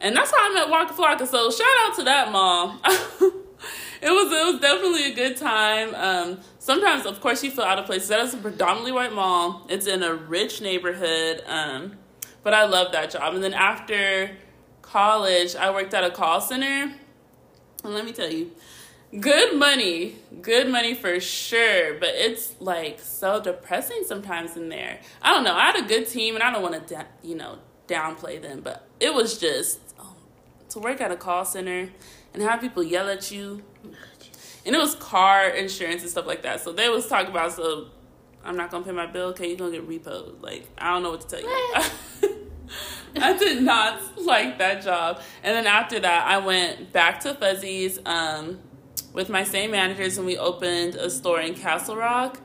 [0.00, 1.26] And that's how I met Waka Flocka.
[1.26, 2.78] So shout out to that mall.
[2.84, 5.94] it was it was definitely a good time.
[5.94, 8.08] Um, sometimes, of course, you feel out of place.
[8.08, 9.66] That is a predominantly white mall.
[9.68, 11.42] It's in a rich neighborhood.
[11.46, 11.98] Um,
[12.44, 13.34] but I love that job.
[13.34, 14.36] And then after
[14.80, 16.92] college, I worked at a call center.
[17.84, 18.52] And let me tell you,
[19.18, 21.94] good money, good money for sure.
[21.98, 25.00] But it's like so depressing sometimes in there.
[25.20, 25.54] I don't know.
[25.54, 28.60] I had a good team, and I don't want to, da- you know, downplay them,
[28.60, 30.14] but it was just um,
[30.70, 31.90] to work at a call center
[32.32, 33.62] and have people yell at you.
[34.64, 36.60] And it was car insurance and stuff like that.
[36.60, 37.88] So they was talking about so
[38.44, 39.28] I'm not gonna pay my bill.
[39.28, 40.40] Okay, you're gonna get repoed.
[40.40, 42.38] Like I don't know what to tell you.
[43.20, 45.20] I did not like that job.
[45.42, 48.58] And then after that, I went back to Fuzzies um,
[49.12, 52.40] with my same managers, and we opened a store in Castle Rock.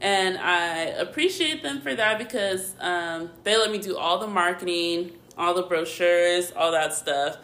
[0.00, 5.12] And I appreciate them for that because um, they let me do all the marketing,
[5.38, 7.38] all the brochures, all that stuff.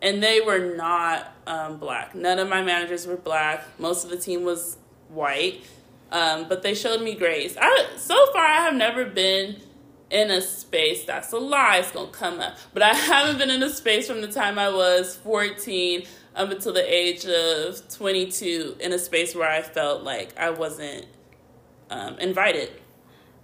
[0.00, 2.14] And they were not um, black.
[2.14, 3.64] None of my managers were black.
[3.78, 4.76] Most of the team was
[5.08, 5.64] white.
[6.12, 7.56] Um, but they showed me grace.
[7.60, 9.60] I, so far, I have never been
[10.10, 11.78] in a space that's a lie.
[11.78, 14.68] It's gonna come up, but I haven't been in a space from the time I
[14.68, 20.36] was 14 up until the age of 22 in a space where I felt like
[20.38, 21.06] I wasn't
[21.90, 22.70] um, invited.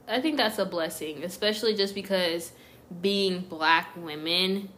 [0.06, 2.52] I think that's a blessing, especially just because
[3.00, 4.70] being black women,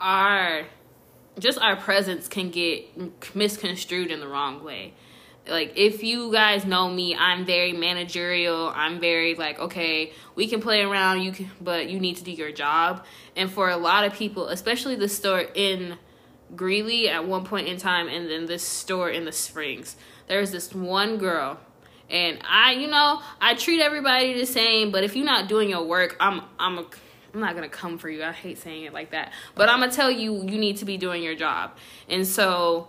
[0.00, 0.66] our
[1.38, 4.94] just our presence can get misconstrued in the wrong way.
[5.48, 8.72] Like if you guys know me, I'm very managerial.
[8.74, 12.32] I'm very like, okay, we can play around, you can, but you need to do
[12.32, 13.04] your job.
[13.36, 15.98] And for a lot of people, especially the store in
[16.54, 19.96] Greeley at one point in time, and then this store in the Springs,
[20.28, 21.58] there's this one girl
[22.08, 24.90] and I, you know, I treat everybody the same.
[24.90, 26.86] But if you're not doing your work, I'm, I'm, a,
[27.34, 28.22] I'm not gonna come for you.
[28.22, 30.96] I hate saying it like that, but I'm gonna tell you you need to be
[30.96, 31.76] doing your job.
[32.08, 32.88] And so,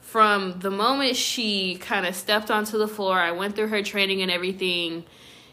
[0.00, 4.22] from the moment she kind of stepped onto the floor, I went through her training
[4.22, 5.04] and everything.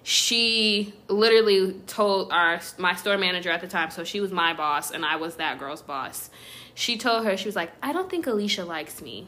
[0.03, 4.91] She literally told our my store manager at the time, so she was my boss
[4.91, 6.29] and I was that girl's boss.
[6.73, 9.27] She told her she was like, "I don't think Alicia likes me."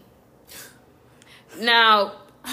[1.60, 2.14] Now,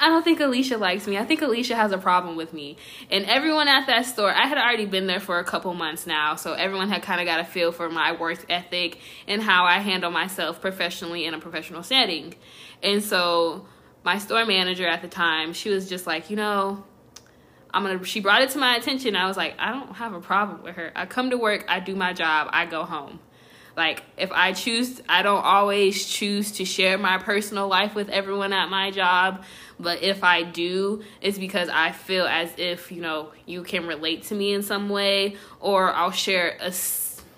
[0.00, 1.16] I don't think Alicia likes me.
[1.16, 2.76] I think Alicia has a problem with me.
[3.10, 6.34] And everyone at that store, I had already been there for a couple months now,
[6.34, 8.98] so everyone had kind of got a feel for my work ethic
[9.28, 12.34] and how I handle myself professionally in a professional setting.
[12.82, 13.66] And so
[14.04, 16.84] my store manager at the time, she was just like, you know,
[17.72, 18.04] I'm gonna.
[18.04, 19.16] She brought it to my attention.
[19.16, 20.92] I was like, I don't have a problem with her.
[20.94, 23.18] I come to work, I do my job, I go home.
[23.76, 28.52] Like if I choose, I don't always choose to share my personal life with everyone
[28.52, 29.44] at my job.
[29.80, 34.24] But if I do, it's because I feel as if you know you can relate
[34.24, 36.70] to me in some way, or I'll share a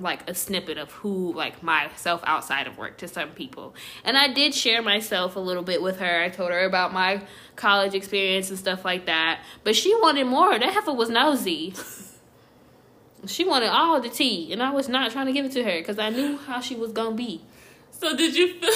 [0.00, 3.74] like a snippet of who like myself outside of work to some people.
[4.04, 6.22] And I did share myself a little bit with her.
[6.22, 7.22] I told her about my
[7.56, 9.40] college experience and stuff like that.
[9.62, 10.58] But she wanted more.
[10.58, 11.74] That heifer was nosy.
[13.26, 15.78] she wanted all the tea, and I was not trying to give it to her
[15.78, 17.42] because I knew how she was gonna be.
[17.90, 18.70] So did you feel?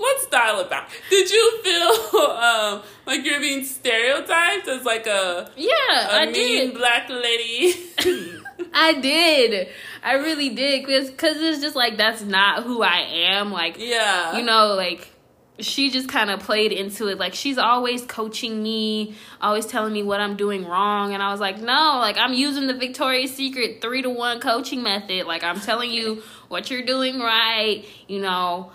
[0.00, 0.90] Let's dial it back.
[1.10, 6.68] Did you feel um, like you're being stereotyped as like a yeah, a I mean
[6.68, 6.74] did.
[6.74, 7.74] black lady?
[8.72, 9.68] I did.
[10.02, 13.52] I really did because cause it's just like that's not who I am.
[13.52, 15.12] Like yeah, you know, like
[15.60, 17.18] she just kind of played into it.
[17.18, 21.40] Like she's always coaching me, always telling me what I'm doing wrong, and I was
[21.40, 25.26] like, no, like I'm using the Victoria's Secret three to one coaching method.
[25.26, 27.84] Like I'm telling you what you're doing right.
[28.06, 28.72] You know,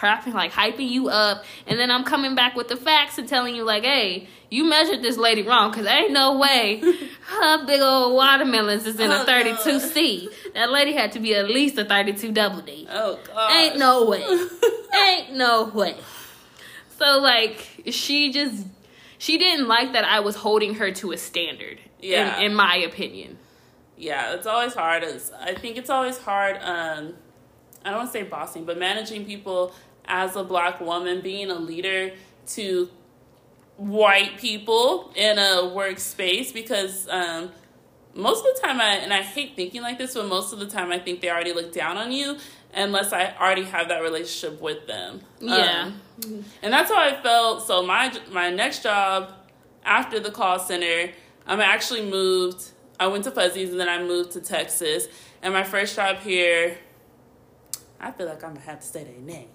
[0.00, 3.54] prepping, like hyping you up, and then I'm coming back with the facts and telling
[3.54, 6.80] you like, hey, you measured this lady wrong because ain't no way
[7.28, 10.28] her big old watermelons is in Oh, a 32C.
[10.54, 12.86] That lady had to be at least a 32 double D.
[12.90, 13.52] Oh god.
[13.52, 14.24] Ain't no way.
[15.06, 15.96] Ain't no way.
[16.98, 18.66] So like she just
[19.18, 21.78] she didn't like that I was holding her to a standard.
[22.00, 22.38] Yeah.
[22.38, 23.38] In, in my opinion.
[23.96, 25.04] yeah, it's always hard.
[25.04, 26.56] As I think it's always hard.
[26.62, 27.14] Um,
[27.84, 29.72] I don't want to say bossing, but managing people
[30.06, 32.12] as a black woman, being a leader
[32.48, 32.88] to
[33.80, 37.50] white people in a workspace because um,
[38.14, 40.66] most of the time I and I hate thinking like this, but most of the
[40.66, 42.36] time I think they already look down on you
[42.74, 45.22] unless I already have that relationship with them.
[45.40, 45.92] Yeah.
[46.22, 47.66] Um, and that's how I felt.
[47.66, 49.32] So my my next job
[49.82, 51.12] after the call center,
[51.46, 52.62] I'm actually moved.
[52.98, 55.08] I went to Fuzzies and then I moved to Texas.
[55.42, 56.76] And my first job here,
[57.98, 59.48] I feel like I'm gonna have to say their name,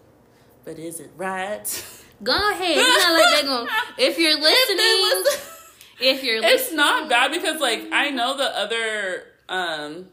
[0.64, 1.86] but is it right?
[2.24, 2.78] Go ahead.
[2.78, 5.52] It's not like they're going if you're listening was-
[6.00, 10.08] if you're it's not bad because like I know the other um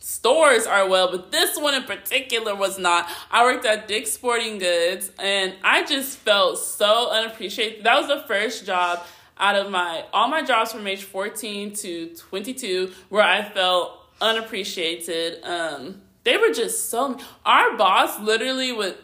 [0.00, 3.08] stores are well, but this one in particular was not.
[3.30, 7.84] I worked at Dick's Sporting Goods and I just felt so unappreciated.
[7.84, 9.04] That was the first job
[9.38, 15.42] out of my all my jobs from age 14 to 22 where I felt unappreciated.
[15.44, 18.96] Um they were just so our boss literally would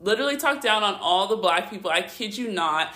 [0.00, 1.90] literally talk down on all the black people.
[1.90, 2.92] I kid you not.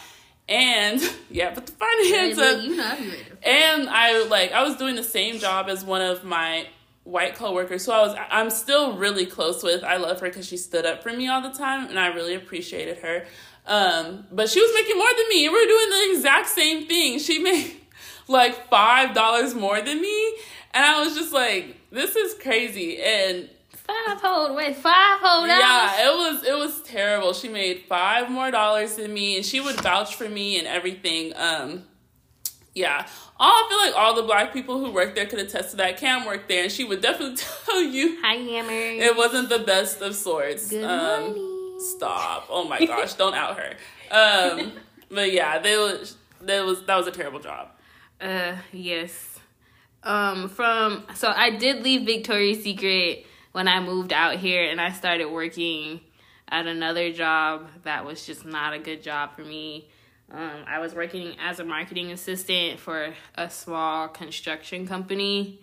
[0.49, 1.01] And
[1.31, 2.97] yeah, but the finance of look, you know
[3.43, 6.67] and I like I was doing the same job as one of my
[7.05, 9.85] white coworkers who I was I'm still really close with.
[9.85, 12.35] I love her because she stood up for me all the time, and I really
[12.35, 13.27] appreciated her.
[13.67, 16.87] Um, but she was making more than me, and we were doing the exact same
[16.87, 17.19] thing.
[17.19, 17.77] She made
[18.29, 20.37] like five dollars more than me,
[20.73, 23.49] and I was just like, "This is crazy." And
[23.87, 27.35] Five hold wait, five hold yeah, it was it was terrible.
[27.35, 31.35] She made five more dollars than me, and she would vouch for me and everything.
[31.37, 31.85] Um,
[32.75, 33.07] yeah,
[33.39, 35.99] all I feel like all the black people who work there could attest to that.
[35.99, 38.71] Cam worked there, and she would definitely tell you Hi Hammer.
[38.71, 40.71] it wasn't the best of sorts.
[40.71, 41.77] Good um, morning.
[41.79, 42.47] Stop!
[42.49, 43.75] Oh my gosh, don't out her.
[44.11, 44.73] Um,
[45.11, 47.69] but yeah, they was that was that was a terrible job.
[48.19, 49.39] Uh yes.
[50.03, 54.91] Um from so I did leave Victoria's Secret when I moved out here and I
[54.91, 56.01] started working
[56.49, 59.87] at another job that was just not a good job for me.
[60.33, 65.61] Um, I was working as a marketing assistant for a small construction company,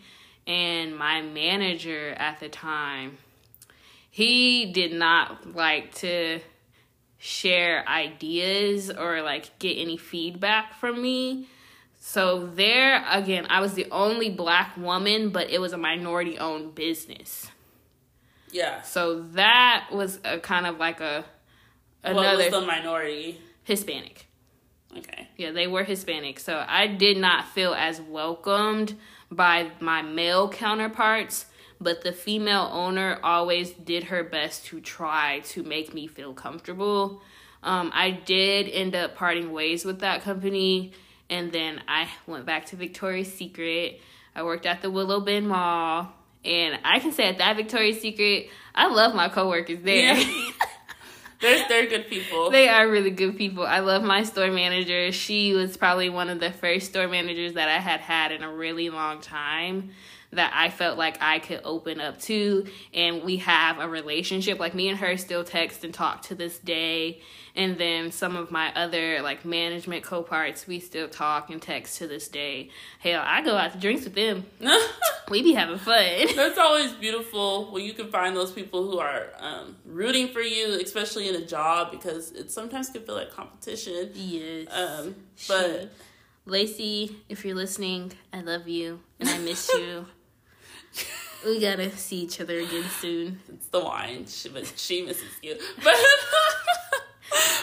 [0.47, 3.17] and my manager at the time,
[4.09, 6.39] he did not like to
[7.17, 11.49] share ideas or like get any feedback from me.
[11.99, 16.73] So there again, I was the only black woman, but it was a minority owned
[16.73, 17.51] business.
[18.51, 18.81] Yeah.
[18.81, 21.25] So that was a kind of like a
[22.01, 23.39] What another was the minority?
[23.63, 24.27] Hispanic.
[24.97, 25.29] Okay.
[25.37, 26.39] Yeah, they were Hispanic.
[26.39, 28.95] So I did not feel as welcomed
[29.31, 31.45] by my male counterparts,
[31.79, 37.21] but the female owner always did her best to try to make me feel comfortable.
[37.63, 40.93] Um, I did end up parting ways with that company,
[41.29, 44.01] and then I went back to Victoria's Secret.
[44.35, 46.11] I worked at the Willow Bend Mall.
[46.43, 50.15] And I can say at that Victoria's Secret, I love my coworkers there.
[50.15, 50.51] Yeah.
[51.41, 52.49] they're, they're good people.
[52.49, 53.65] They are really good people.
[53.65, 55.11] I love my store manager.
[55.11, 58.51] She was probably one of the first store managers that I had had in a
[58.51, 59.91] really long time
[60.33, 62.65] that I felt like I could open up to.
[62.93, 64.59] And we have a relationship.
[64.59, 67.21] Like me and her still text and talk to this day.
[67.53, 71.97] And then some of my other like management co parts, we still talk and text
[71.97, 72.69] to this day.
[72.99, 74.45] Hell, I go out to drinks with them.
[75.29, 76.05] we be having fun.
[76.35, 80.79] That's always beautiful when you can find those people who are um, rooting for you,
[80.81, 84.11] especially in a job, because it sometimes can feel like competition.
[84.13, 84.67] Yes.
[84.71, 85.15] Um,
[85.49, 85.91] but
[86.45, 90.05] Lacey, if you're listening, I love you and I miss you.
[91.45, 93.39] We gotta see each other again soon.
[93.53, 95.57] It's the wine, she, but she misses you.
[95.83, 95.95] But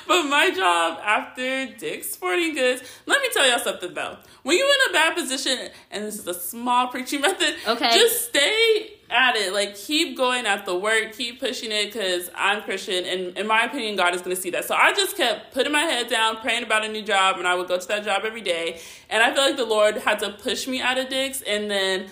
[0.06, 4.16] but my job after Dick's Sporting Goods, let me tell y'all something though.
[4.42, 8.30] When you're in a bad position, and this is a small preaching method, okay, just
[8.30, 9.52] stay at it.
[9.52, 13.64] Like keep going at the work, keep pushing it, because I'm Christian, and in my
[13.64, 14.64] opinion, God is going to see that.
[14.64, 17.54] So I just kept putting my head down, praying about a new job, and I
[17.54, 18.80] would go to that job every day.
[19.10, 22.06] And I feel like the Lord had to push me out of Dick's, and then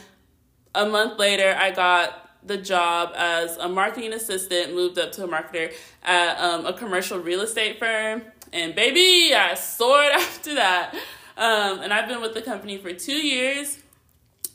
[0.77, 5.29] a month later, I got the job as a marketing assistant, moved up to a
[5.29, 5.73] marketer
[6.05, 8.23] at um, a commercial real estate firm.
[8.53, 10.95] And baby, I soared after that.
[11.37, 13.79] Um, and I've been with the company for two years.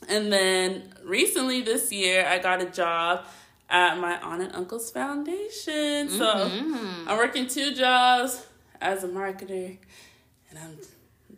[0.08, 3.24] And then recently this year, I got a job
[3.68, 6.08] at my aunt and uncle's foundation.
[6.08, 7.08] So mm-hmm.
[7.08, 8.44] I'm working two jobs
[8.80, 9.78] as a marketer,
[10.50, 10.76] and I'm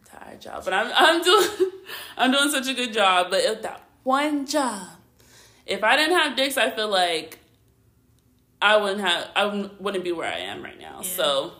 [0.05, 1.49] tired job, but I'm I'm doing
[2.17, 3.29] I'm doing such a good job.
[3.31, 4.89] But that one job
[5.67, 7.39] if I didn't have Dick's, I feel like
[8.61, 11.01] I wouldn't have I wouldn't be where I am right now.
[11.03, 11.09] Yeah.
[11.09, 11.53] So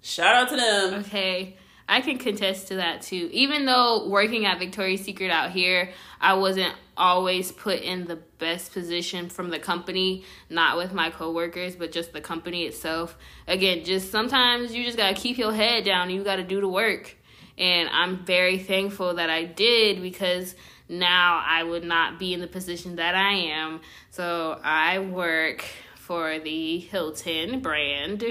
[0.00, 0.94] shout out to them.
[1.00, 1.56] Okay.
[1.88, 3.28] I can contest to that too.
[3.32, 8.72] Even though working at Victoria's Secret out here, I wasn't always put in the best
[8.72, 13.16] position from the company, not with my coworkers, but just the company itself.
[13.46, 16.10] Again, just sometimes you just got to keep your head down.
[16.10, 17.16] You got to do the work.
[17.56, 20.56] And I'm very thankful that I did because
[20.88, 23.80] now I would not be in the position that I am.
[24.10, 25.64] So I work
[25.94, 28.24] for the Hilton brand,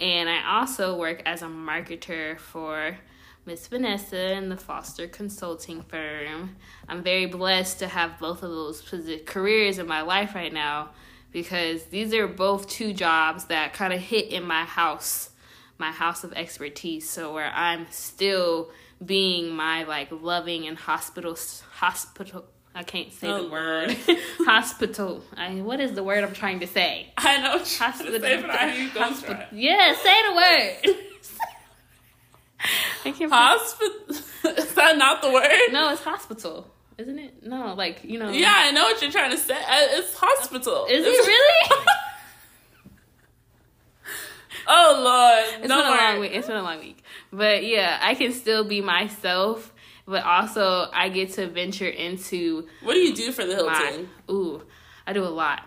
[0.00, 2.98] and I also work as a marketer for
[3.46, 6.56] Miss Vanessa and the Foster Consulting Firm.
[6.88, 8.82] I'm very blessed to have both of those
[9.26, 10.90] careers in my life right now
[11.30, 15.30] because these are both two jobs that kind of hit in my house,
[15.76, 17.10] my house of expertise.
[17.10, 18.70] So where I'm still
[19.04, 21.36] being my like loving and hospital
[21.72, 22.44] hospital
[22.76, 23.96] I can't say oh, the word.
[24.40, 25.22] hospital.
[25.36, 27.12] I what is the word I'm trying to say?
[27.16, 27.58] I know.
[27.58, 28.20] Hospital.
[28.20, 29.44] Say, but I hospital.
[29.52, 30.96] Yeah, say the word.
[33.04, 33.32] I can't.
[33.32, 34.16] Hospital.
[34.58, 35.70] is that not the word?
[35.70, 36.66] No, it's hospital.
[36.98, 37.46] Isn't it?
[37.46, 38.30] No, like you know.
[38.30, 39.54] Yeah, I know what you're trying to say.
[39.54, 40.86] Uh, it's hospital.
[40.86, 41.86] Is it's, it really?
[44.66, 46.32] Oh Lord, it's no been a long week.
[46.34, 47.02] It's been a long week,
[47.32, 49.72] but yeah, I can still be myself
[50.06, 52.68] but also I get to venture into.
[52.82, 54.08] What do you do for the Hilton?
[54.28, 54.62] My, ooh,
[55.06, 55.62] I do a lot.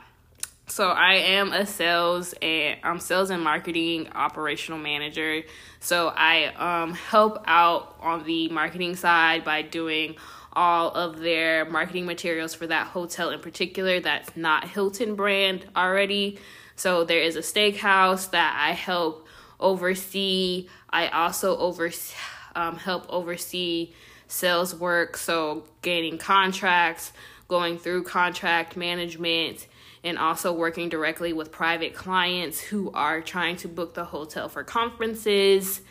[0.69, 5.43] So I am a sales and I'm sales and marketing operational manager.
[5.79, 10.17] So I um, help out on the marketing side by doing
[10.51, 16.39] all of their marketing materials for that hotel in particular that's not Hilton brand already.
[16.77, 19.27] So there is a steakhouse that I help
[19.59, 20.69] oversee.
[20.89, 22.15] I also oversee
[22.55, 23.93] um, help oversee
[24.27, 27.13] sales work, so gaining contracts,
[27.47, 29.67] going through contract management,
[30.03, 34.63] and also working directly with private clients who are trying to book the hotel for
[34.63, 35.81] conferences.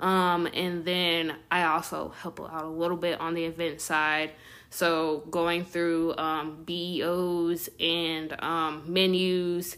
[0.00, 4.32] Um, and then I also help out a little bit on the event side.
[4.70, 9.76] So going through um, BEOs and um, menus,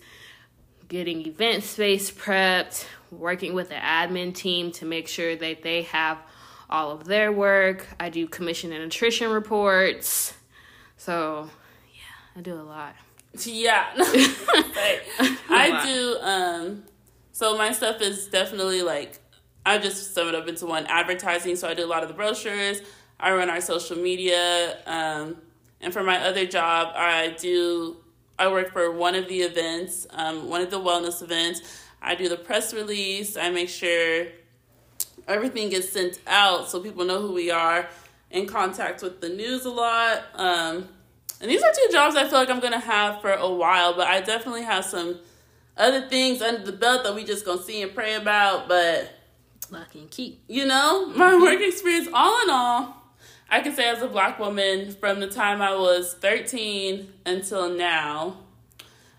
[0.94, 6.16] getting event space prepped, working with the admin team to make sure that they have
[6.70, 7.88] all of their work.
[7.98, 10.34] I do commission and attrition reports.
[10.96, 11.50] So,
[11.92, 12.94] yeah, I do a lot.
[13.44, 13.86] Yeah.
[15.50, 16.84] I do um
[17.32, 19.18] so my stuff is definitely like
[19.66, 21.56] I just sum it up into one advertising.
[21.56, 22.82] So I do a lot of the brochures.
[23.18, 24.78] I run our social media.
[24.86, 25.38] Um,
[25.80, 27.96] and for my other job, I do
[28.38, 31.60] I work for one of the events, um, one of the wellness events.
[32.02, 33.36] I do the press release.
[33.36, 34.26] I make sure
[35.26, 37.88] everything gets sent out so people know who we are
[38.30, 40.88] in contact with the news a lot um,
[41.40, 44.06] and these are two jobs i feel like i'm gonna have for a while but
[44.06, 45.18] i definitely have some
[45.76, 49.10] other things under the belt that we just gonna see and pray about but
[49.70, 51.42] lock and keep you know my mm-hmm.
[51.42, 53.03] work experience all in all
[53.50, 58.38] I can say as a black woman, from the time I was 13 until now,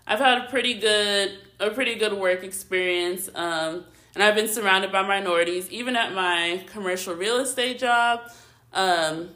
[0.06, 3.30] I've had a pretty good a pretty good work experience.
[3.34, 8.30] Um, and I've been surrounded by minorities, even at my commercial real estate job.
[8.72, 9.30] Um,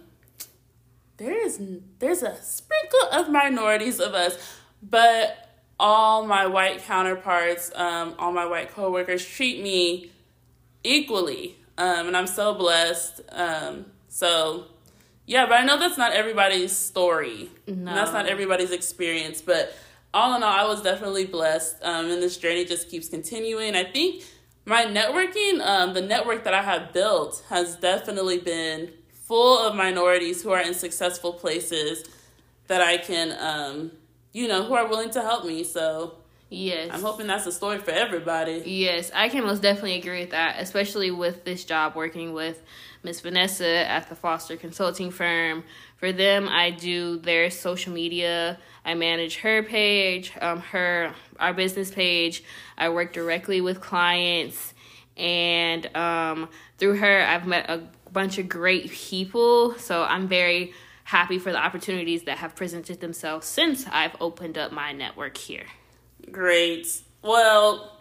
[1.16, 1.61] there is
[1.99, 4.38] there's a sprinkle of minorities of us,
[4.82, 10.12] but all my white counterparts, um, all my white coworkers treat me
[10.82, 13.20] equally, um, and I'm so blessed.
[13.32, 14.66] Um, so
[15.30, 17.50] yeah, but I know that's not everybody's story.
[17.68, 17.94] No.
[17.94, 19.40] That's not everybody's experience.
[19.40, 19.72] But
[20.12, 21.76] all in all, I was definitely blessed.
[21.82, 23.76] Um, and this journey just keeps continuing.
[23.76, 24.24] I think
[24.66, 30.42] my networking, um, the network that I have built, has definitely been full of minorities
[30.42, 32.08] who are in successful places
[32.66, 33.92] that I can, um,
[34.32, 35.62] you know, who are willing to help me.
[35.62, 36.16] So
[36.48, 36.90] Yes.
[36.92, 38.64] I'm hoping that's a story for everybody.
[38.66, 42.60] Yes, I can most definitely agree with that, especially with this job working with
[43.03, 45.64] Miss Vanessa at the Foster Consulting Firm.
[45.96, 48.59] For them, I do their social media.
[48.84, 52.44] I manage her page, um, her our business page.
[52.76, 54.74] I work directly with clients,
[55.16, 56.48] and um,
[56.78, 57.82] through her, I've met a
[58.12, 59.74] bunch of great people.
[59.78, 60.72] So I'm very
[61.05, 65.66] happy for the opportunities that have presented themselves since I've opened up my network here.
[66.30, 66.86] Great.
[67.22, 67.99] Well,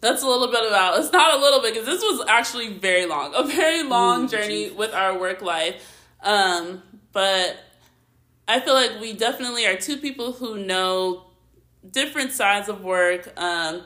[0.00, 0.98] that's a little bit about.
[1.00, 4.28] It's not a little bit because this was actually very long, a very long Ooh,
[4.28, 4.72] journey geez.
[4.72, 6.04] with our work life.
[6.22, 6.82] Um,
[7.12, 7.56] but
[8.46, 11.24] I feel like we definitely are two people who know
[11.90, 13.82] different sides of work, um,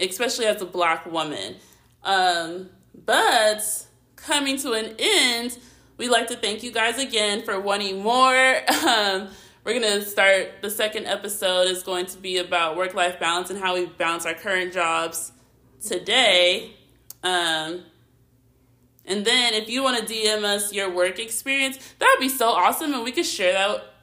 [0.00, 1.56] especially as a black woman.
[2.02, 2.70] Um,
[3.04, 3.86] but
[4.16, 5.58] coming to an end,
[5.98, 8.60] we'd like to thank you guys again for wanting more.
[8.84, 9.28] Um,
[9.64, 13.48] we're going to start the second episode is going to be about work life balance
[13.48, 15.32] and how we balance our current jobs
[15.88, 16.72] today.
[17.22, 17.84] Um,
[19.06, 22.48] and then if you want to DM us your work experience, that would be so
[22.48, 23.94] awesome and we could share that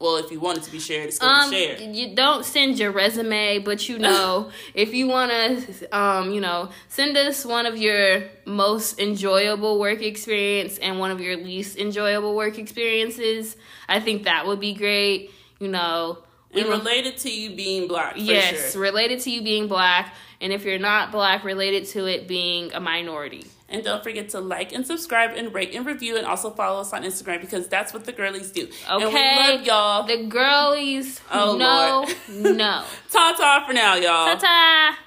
[0.00, 1.94] well, if you want it to be shared, it's going um, to be shared.
[1.94, 6.70] You don't send your resume, but you know, if you want to, um, you know,
[6.88, 12.34] send us one of your most enjoyable work experience and one of your least enjoyable
[12.34, 13.58] work experiences.
[13.90, 15.32] I think that would be great.
[15.58, 16.16] You know,
[16.54, 18.14] and related to you being black.
[18.16, 18.80] yes, sure.
[18.80, 22.80] related to you being black, and if you're not black, related to it being a
[22.80, 23.46] minority.
[23.68, 26.92] And don't forget to like and subscribe and rate and review and also follow us
[26.92, 28.68] on Instagram because that's what the girlies do.
[28.90, 29.04] Okay.
[29.04, 30.02] And we love y'all.
[30.06, 32.06] The girlies oh, no,
[32.52, 32.84] no.
[33.10, 34.26] Ta ta for now, y'all.
[34.26, 34.98] Ta ta.